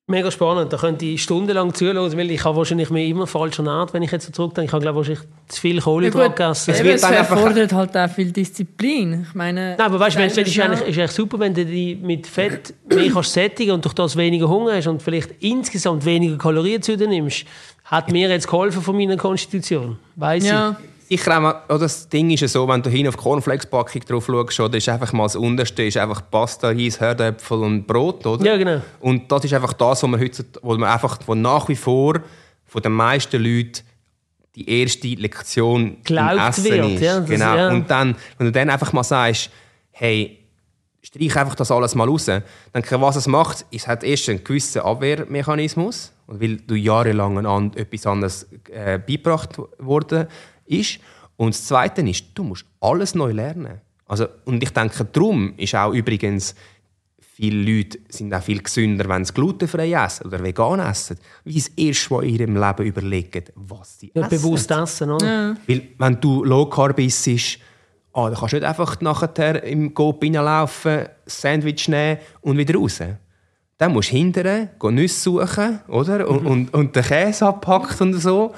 [0.08, 3.92] Mega spannend, da könnte ich stundenlang zuhören, weil ich habe wahrscheinlich mir immer falsch ernährt,
[3.92, 4.68] wenn ich jetzt so zurückdenke.
[4.68, 6.70] Ich habe glaube wahrscheinlich zu viel Kohlenhydrate gegessen.
[6.70, 9.26] Es, wird es erfordert halt auch viel Disziplin.
[9.28, 9.74] Ich meine...
[9.76, 12.72] Nein, aber weißt du, es ist eigentlich, ist eigentlich super, wenn du dich mit Fett
[12.88, 16.96] mehr kannst sättigen und durch das weniger Hunger hast und vielleicht insgesamt weniger Kalorien zu
[16.96, 17.44] dir nimmst.
[17.86, 20.76] Hat mir jetzt geholfen von meiner Konstitution, weiß ja.
[20.80, 24.26] ich sicher auch, das Ding ist ja so, wenn du hin auf die Cornflakes-Packung drauf
[24.26, 28.44] schaust, oder, ist einfach mal das Unterste ist einfach Pasta, Reis, Herdöpfel und Brot, oder?
[28.44, 28.80] Ja, genau.
[29.00, 32.20] Und das ist einfach das, was man heute, wo man einfach, wo nach wie vor
[32.64, 33.82] von den meisten Leuten
[34.54, 37.02] die erste Lektion Glaubt im Essen wird, ist.
[37.02, 37.34] Ja, genau.
[37.34, 37.68] Ist, ja.
[37.70, 39.50] Und dann, wenn du dann einfach mal sagst,
[39.90, 40.38] hey,
[41.02, 42.42] streich einfach das alles mal raus, dann
[42.72, 48.48] was es macht, es hat erst einen gewissen Abwehrmechanismus, weil du jahrelang an etwas anderes
[48.72, 50.26] äh, beigebracht worden
[50.66, 50.98] ist.
[51.36, 53.80] Und das Zweite ist, du musst alles neu lernen.
[54.06, 56.54] Also, und ich denke, darum ist auch übrigens,
[57.36, 61.70] viele Leute sind auch viel gesünder, wenn sie glutenfrei essen oder vegan essen, weil sie
[61.76, 64.30] erst mal in ihrem Leben überlegen, was sie ja, essen.
[64.30, 65.26] Bewusst essen, oder?
[65.26, 65.56] Ja.
[65.66, 67.58] Weil, wenn du Low Carb isst,
[68.14, 73.00] ah, dann kannst du nicht einfach nachher im Coop reinlaufen, Sandwich nehmen und wieder raus.
[73.78, 76.26] Dann musst du hindern, Nüsse suchen, oder?
[76.26, 76.46] Und, mhm.
[76.48, 78.54] und, und den Käse abpacken und so.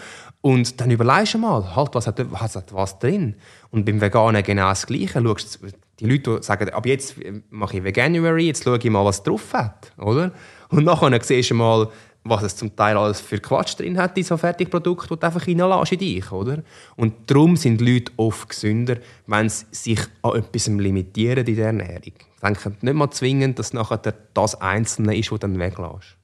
[0.49, 3.35] Und dann überlegst du mal, halt, was hat, was hat was drin?
[3.71, 5.21] Und beim Veganen genau das Gleiche.
[5.23, 5.61] Schaust,
[6.01, 7.17] die Leute, sagen, ab jetzt
[7.51, 10.33] mache ich Veganuary, jetzt schaue ich mal, was drauf hat, oder?
[10.71, 11.91] Und nachher siehst du mal,
[12.25, 15.47] was es zum Teil alles für Quatsch drin hat, in so Fertigprodukte, die du einfach
[15.47, 16.63] reinlässt in dich, oder?
[16.97, 18.97] Und darum sind Leute oft gesünder,
[19.27, 22.15] wenn sie sich an etwas limitieren in der Ernährung.
[22.15, 23.99] Ich denke nicht mal zwingend, dass nachher
[24.33, 26.17] das Einzelne ist, was du dann weglässt.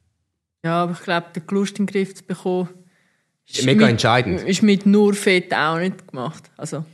[0.64, 2.70] Ja, aber ich glaube, den Lust in den Griff zu bekommen,
[3.46, 4.42] ist mega mit, entscheidend.
[4.42, 6.50] Ist mit nur Fett auch nicht gemacht.
[6.56, 6.84] Also,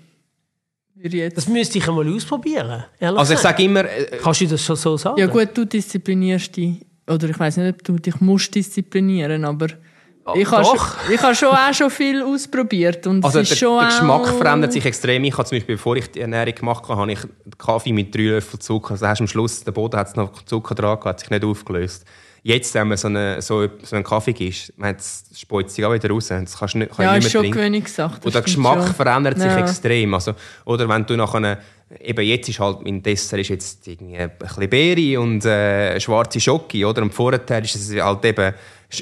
[1.34, 2.84] das müsste ich einmal ausprobieren.
[3.00, 3.84] Also ich sage immer...
[3.84, 5.18] Äh, Kannst du das schon so sagen?
[5.18, 9.68] Ja gut, du disziplinierst dich oder ich weiß nicht, ob du dich musst disziplinieren, aber
[10.24, 10.78] oh, ich habe schon,
[11.12, 15.24] ich habe schon auch schon viel ausprobiert und also der, der Geschmack verändert sich extrem.
[15.24, 17.18] Ich habe zum Beispiel, bevor ich die Ernährung gemacht habe, habe ich
[17.58, 18.92] Kaffee mit drei Löffeln Zucker.
[18.92, 22.04] Also hast am Schluss der Boden hat noch Zucker dran, hat sich nicht aufgelöst.
[22.42, 24.96] Jetzt, wenn man so, eine, so, so einen Kaffee gibt, man
[25.34, 26.28] spült sich auch wieder raus.
[26.28, 27.84] Das kannst du nicht, kann ja, nicht mehr schon trinken.
[27.84, 28.94] Gesagt, und der Geschmack schon.
[28.94, 29.58] verändert sich ja.
[29.58, 30.14] extrem.
[30.14, 30.34] Also,
[30.64, 31.58] oder wenn du nachher
[31.98, 36.40] eben jetzt ist halt mein Dessert ist jetzt irgendwie ein bisschen Beere und äh, schwarze
[36.40, 37.02] Schoki, oder?
[37.02, 38.54] Und vorher war es halt eben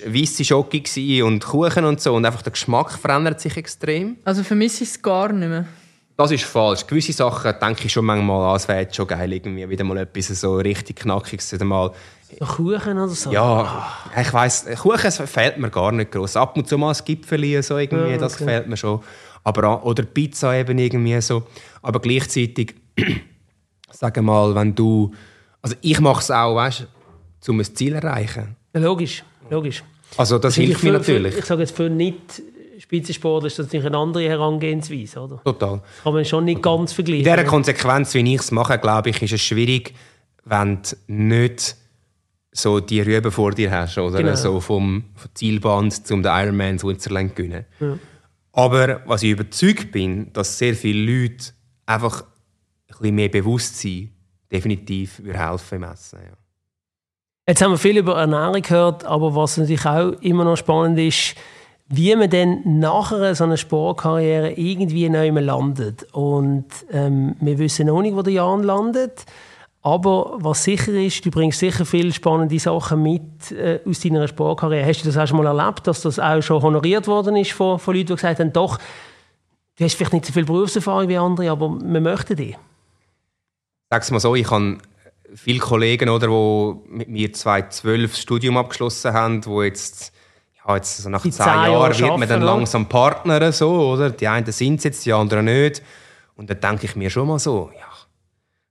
[0.06, 4.16] weiße Schoki und Kuchen und so und einfach der Geschmack verändert sich extrem.
[4.24, 5.66] Also vermisse ich es gar nicht mehr.
[6.16, 6.84] Das ist falsch.
[6.86, 10.26] Gewisse Sachen denke ich schon manchmal, ah, es wäre schon geil, irgendwie wieder mal etwas
[10.40, 11.92] so richtig knackiges oder mal
[12.40, 13.32] Kuchen oder so?
[13.32, 13.88] Ja,
[14.20, 16.36] ich weiss, Kuchen fehlt mir gar nicht groß.
[16.36, 18.18] Ab und zu mal ein Gipfel so irgendwie, ja, okay.
[18.18, 19.00] das gefällt mir schon.
[19.44, 21.44] Aber, oder Pizza eben irgendwie so.
[21.82, 22.74] Aber gleichzeitig,
[23.90, 25.12] sage mal, wenn du...
[25.62, 26.86] Also ich mache es auch, weißt
[27.44, 28.56] du, um ein Ziel zu erreichen.
[28.74, 29.82] Ja, logisch, logisch.
[30.16, 31.34] Also das, das hilft mir natürlich.
[31.34, 32.42] Für, ich sage jetzt für nicht
[32.78, 35.42] Spitzensport ist das natürlich eine andere Herangehensweise, oder?
[35.44, 35.80] Total.
[35.82, 37.26] Das kann man schon nicht ganz vergleichen.
[37.26, 39.94] In dieser Konsequenz, wie ich es mache, glaube ich, ist es schwierig,
[40.44, 41.76] wenn du nicht
[42.60, 44.18] so die Rübe vor dir hast, oder?
[44.18, 44.34] Genau.
[44.34, 47.64] So vom, vom Zielband zum Ironman Switzerland gewinnen.
[47.80, 47.98] Ja.
[48.52, 51.52] Aber was ich überzeugt bin, dass sehr viele Leute
[51.86, 52.26] einfach ein
[52.88, 54.10] bisschen mehr Bewusstsein
[54.50, 56.18] definitiv helfen im Essen.
[56.22, 56.36] Ja.
[57.46, 61.34] Jetzt haben wir viel über Ernährung gehört, aber was natürlich auch immer noch spannend ist,
[61.88, 66.06] wie man dann nachher so einer Sportkarriere irgendwie neu landet.
[66.12, 69.24] Und ähm, wir wissen noch nicht, wo der Jan landet.
[69.88, 74.86] Aber was sicher ist, du bringst sicher viele spannende Sachen mit äh, aus deiner Sportkarriere.
[74.86, 77.78] Hast du das auch schon mal erlebt, dass das auch schon honoriert worden ist von,
[77.78, 78.78] von Leuten, die gesagt haben, doch,
[79.78, 82.58] du hast vielleicht nicht so viel Berufserfahrung wie andere, aber wir möchten dich?
[83.88, 84.76] Sag's mal so, ich habe
[85.34, 90.12] viele Kollegen, oder, die mit mir 2012 das Studium abgeschlossen haben, die jetzt,
[90.66, 94.10] ja, jetzt so nach zehn, Jahren Jahre wird man dann langsam Partner, so, oder?
[94.10, 95.82] Die einen sind es jetzt, die anderen nicht.
[96.36, 97.87] Und dann denke ich mir schon mal so, ja,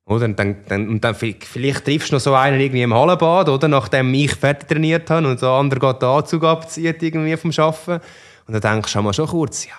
[0.08, 0.26] oder?
[0.26, 3.68] Und dann, dann, und dann vielleicht triffst du noch so einen irgendwie im Hallenbad, oder?
[3.68, 8.04] Nachdem ich fertig trainiert habe und der andere geht den Anzug abzieht irgendwie vom Arbeiten.
[8.48, 9.76] Und dann denkst du mal schon kurz, ja,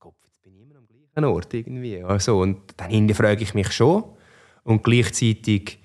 [0.00, 2.02] Gott, jetzt bin ich immer am gleichen Ort irgendwie.
[2.02, 4.04] Also, und dann hinterfrage ich mich schon.
[4.62, 5.78] Und gleichzeitig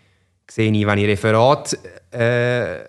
[0.49, 1.77] sehe ich, wenn ich Referat
[2.11, 2.85] äh,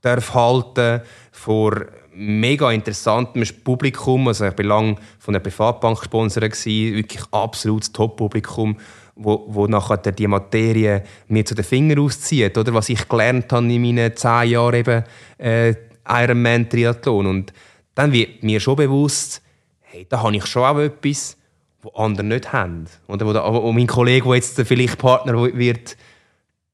[0.00, 1.00] darf halten
[1.32, 8.76] vor mega interessantem Publikum, also ich war lange von einer Privatbank gesponsert, wirklich absolutes Top-Publikum,
[9.18, 12.72] wo, wo nachher die Materie mir zu den Fingern auszieht, oder?
[12.72, 15.04] Was ich gelernt habe in meinen zehn Jahren eben
[15.38, 15.74] äh,
[16.08, 17.26] Ironman Triathlon.
[17.26, 17.52] Und
[17.94, 19.42] dann wird mir schon bewusst,
[19.80, 21.36] hey, da habe ich schon auch etwas,
[21.82, 25.96] was andere nicht haben, oder wo, wo mein Kollege, der jetzt vielleicht Partner wird,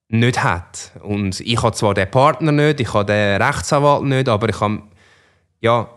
[0.08, 0.92] nicht hat.
[1.02, 4.82] Und ich habe zwar den Partner nicht, ich habe den Rechtsanwalt nicht, aber ich habe
[5.60, 5.88] ja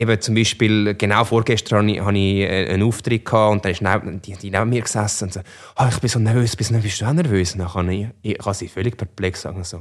[0.00, 4.22] Eben zum Beispiel, genau vorgestern hatte ich äh, einen Auftritt gehabt und dann ist neben,
[4.22, 5.40] die, die neben mir gesessen und so,
[5.76, 7.54] oh, ich bin so nervös, bist du, bist du auch nervös?
[7.54, 9.78] Und dann kann ich, ich kann sie völlig perplex sagen, so,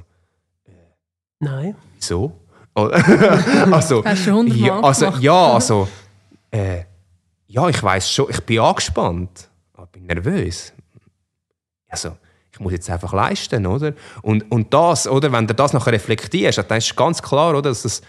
[0.65, 0.72] äh,
[1.39, 1.76] Nein.
[1.95, 2.34] Wieso?
[2.78, 5.88] also, Hast du hundertmal ja, also, ja, also,
[6.51, 6.84] äh,
[7.47, 10.74] ja, ich weiß schon, ich bin angespannt, aber ich bin nervös.
[11.89, 12.18] Also,
[12.51, 13.93] ich muss jetzt einfach leisten, oder?
[14.22, 17.84] Und, und das, oder, wenn du das nachher reflektierst, dann ist ganz klar, oder, dass
[17.84, 18.01] das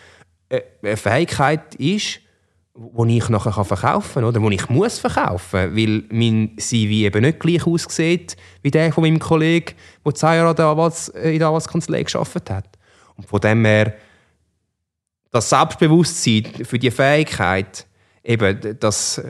[0.51, 2.21] eine Fähigkeit ist,
[2.75, 7.41] die ich nachher verkaufen kann oder die ich muss verkaufen weil mein CV eben nicht
[7.41, 9.75] gleich aussieht wie der von meinem Kollegen,
[10.05, 12.79] der zehn Jahre in der Anwaltskanzlei gearbeitet hat.
[13.17, 13.95] Und von dem her,
[15.33, 17.87] das Selbstbewusstsein für die Fähigkeit,
[18.23, 19.21] eben, das,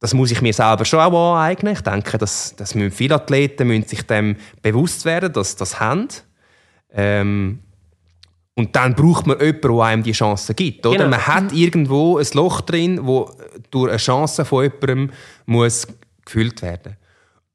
[0.00, 1.74] das muss ich mir selber schon auch aneignen.
[1.74, 6.08] Ich denke, dass, dass viele Athleten müssen sich dem bewusst werden, dass das haben.
[6.90, 7.60] Ähm,
[8.58, 10.84] und dann braucht man jemanden, der einem die Chance gibt.
[10.86, 10.96] Oder?
[10.96, 11.10] Genau.
[11.10, 13.30] Man hat irgendwo ein Loch drin, wo
[13.70, 15.10] durch eine Chance von jemandem
[15.44, 15.86] muss
[16.24, 16.96] gefüllt werden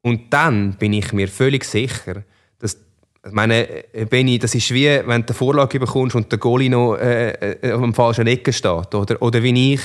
[0.04, 2.24] Und dann bin ich mir völlig sicher,
[2.60, 2.78] dass
[3.26, 3.68] ich meine,
[4.10, 7.72] Benni, das ist wie, wenn du eine Vorlage bekommst und der Goalie noch äh, äh,
[7.74, 8.94] auf dem falschen Ecke steht.
[8.94, 9.82] Oder, oder wie ich,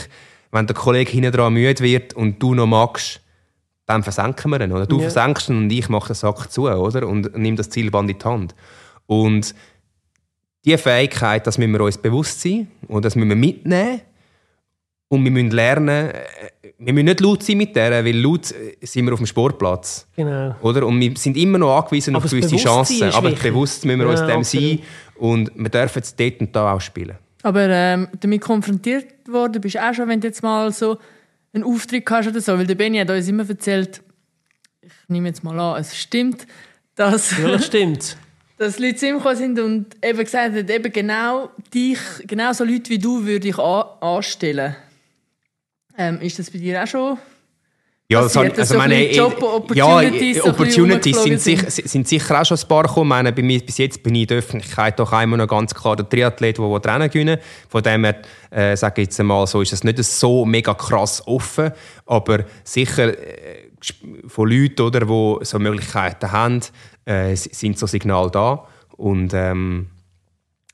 [0.52, 3.20] wenn der Kollege hinten dran müde wird und du noch magst,
[3.86, 4.72] dann versenken wir ihn.
[4.72, 4.86] Oder?
[4.86, 5.08] Du Ja.
[5.08, 7.06] versenkst ihn und ich mache den Sack zu oder?
[7.06, 8.54] und nehme das Zielband in die Hand.
[9.06, 9.54] Und
[10.66, 14.00] diese Fähigkeit, das müssen wir uns bewusst sein und das müssen wir mitnehmen.
[15.08, 16.12] Und wir müssen lernen, äh,
[16.78, 20.06] wir müssen nicht laut sein mit der, weil laut äh, sind wir auf dem Sportplatz.
[20.16, 20.56] Genau.
[20.62, 20.84] Oder?
[20.84, 23.04] Und wir sind immer noch angewiesen Aber auf gewisse Chancen.
[23.12, 23.44] Aber wichtig.
[23.44, 24.68] bewusst müssen wir uns Ja, dem absolut.
[24.68, 24.80] sein.
[25.14, 27.16] Und wir dürfen es dort und da auch spielen.
[27.44, 30.98] Aber ähm, damit konfrontiert worden bist du auch schon, wenn du jetzt mal so
[31.52, 32.58] einen Auftritt hast oder so.
[32.58, 34.02] Weil der Benny hat uns immer erzählt,
[34.82, 36.48] ich nehme jetzt mal an, es stimmt,
[36.96, 38.16] dass, Ja, das stimmt.
[38.58, 42.64] dass Leute zu ihm gekommen sind und eben gesagt haben, eben genau dich, genau so
[42.64, 44.76] Leute wie du würde ich an, anstellen.
[45.98, 47.18] Ähm, ist das bei dir auch schon?
[48.08, 51.22] Ja, das passiert, habe- dass so ein bisschen Job-Opportunities ja, so ein äh, bisschen Opportunities
[51.24, 53.06] sind, sicher, sind sicher auch schon ein paar gekommen.
[53.06, 55.74] Ich meine, bei mir, bis jetzt bin ich in der Öffentlichkeit doch einmal noch ganz
[55.74, 57.38] klar der Triathlet, der das Rennen gewinnen
[57.68, 61.20] Von dem her, äh, sage ich jetzt einmal so, ist es nicht so mega krass
[61.26, 61.72] offen,
[62.06, 63.64] aber sicher äh,
[64.28, 66.60] von Leuten, oder, die so Möglichkeiten haben,
[67.06, 68.66] äh, sind so Signale da.
[68.96, 69.86] Und ähm,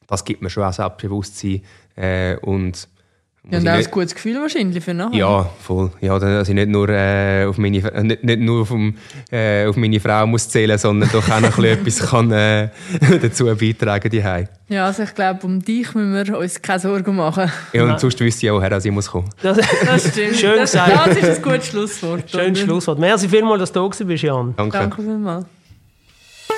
[0.08, 1.62] das gibt mir schon auch Selbstbewusstsein.
[1.96, 2.88] Äh, und
[3.50, 5.18] Ja, und auch ein gutes Gefühl wahrscheinlich für nachher.
[5.18, 5.90] ja, voll.
[6.00, 8.96] Ja, dass ich nicht nur, äh, auf, meine, äh, nicht, nicht nur auf, dem,
[9.32, 12.68] äh, auf meine Frau muss zählen, sondern doch auch noch ein bisschen etwas kann, äh,
[13.20, 14.48] dazu beitragen daheim.
[14.68, 17.50] Ja, also ich glaube, um dich müssen wir uns keine Sorgen machen.
[17.72, 19.28] Ja, und sonst wüsste ich auch, woher dass ich muss kommen.
[19.42, 20.36] Das, Das stimmt.
[20.36, 21.06] Schön das, gesagt.
[21.08, 22.30] das ist ein gutes Schlusswort.
[22.30, 22.60] Schönes?
[22.60, 22.98] Schlusswort.
[23.00, 24.54] Merci vielmals, dass du da bist, Jan.
[24.56, 24.78] Danke.
[24.78, 25.46] Danke vielmals.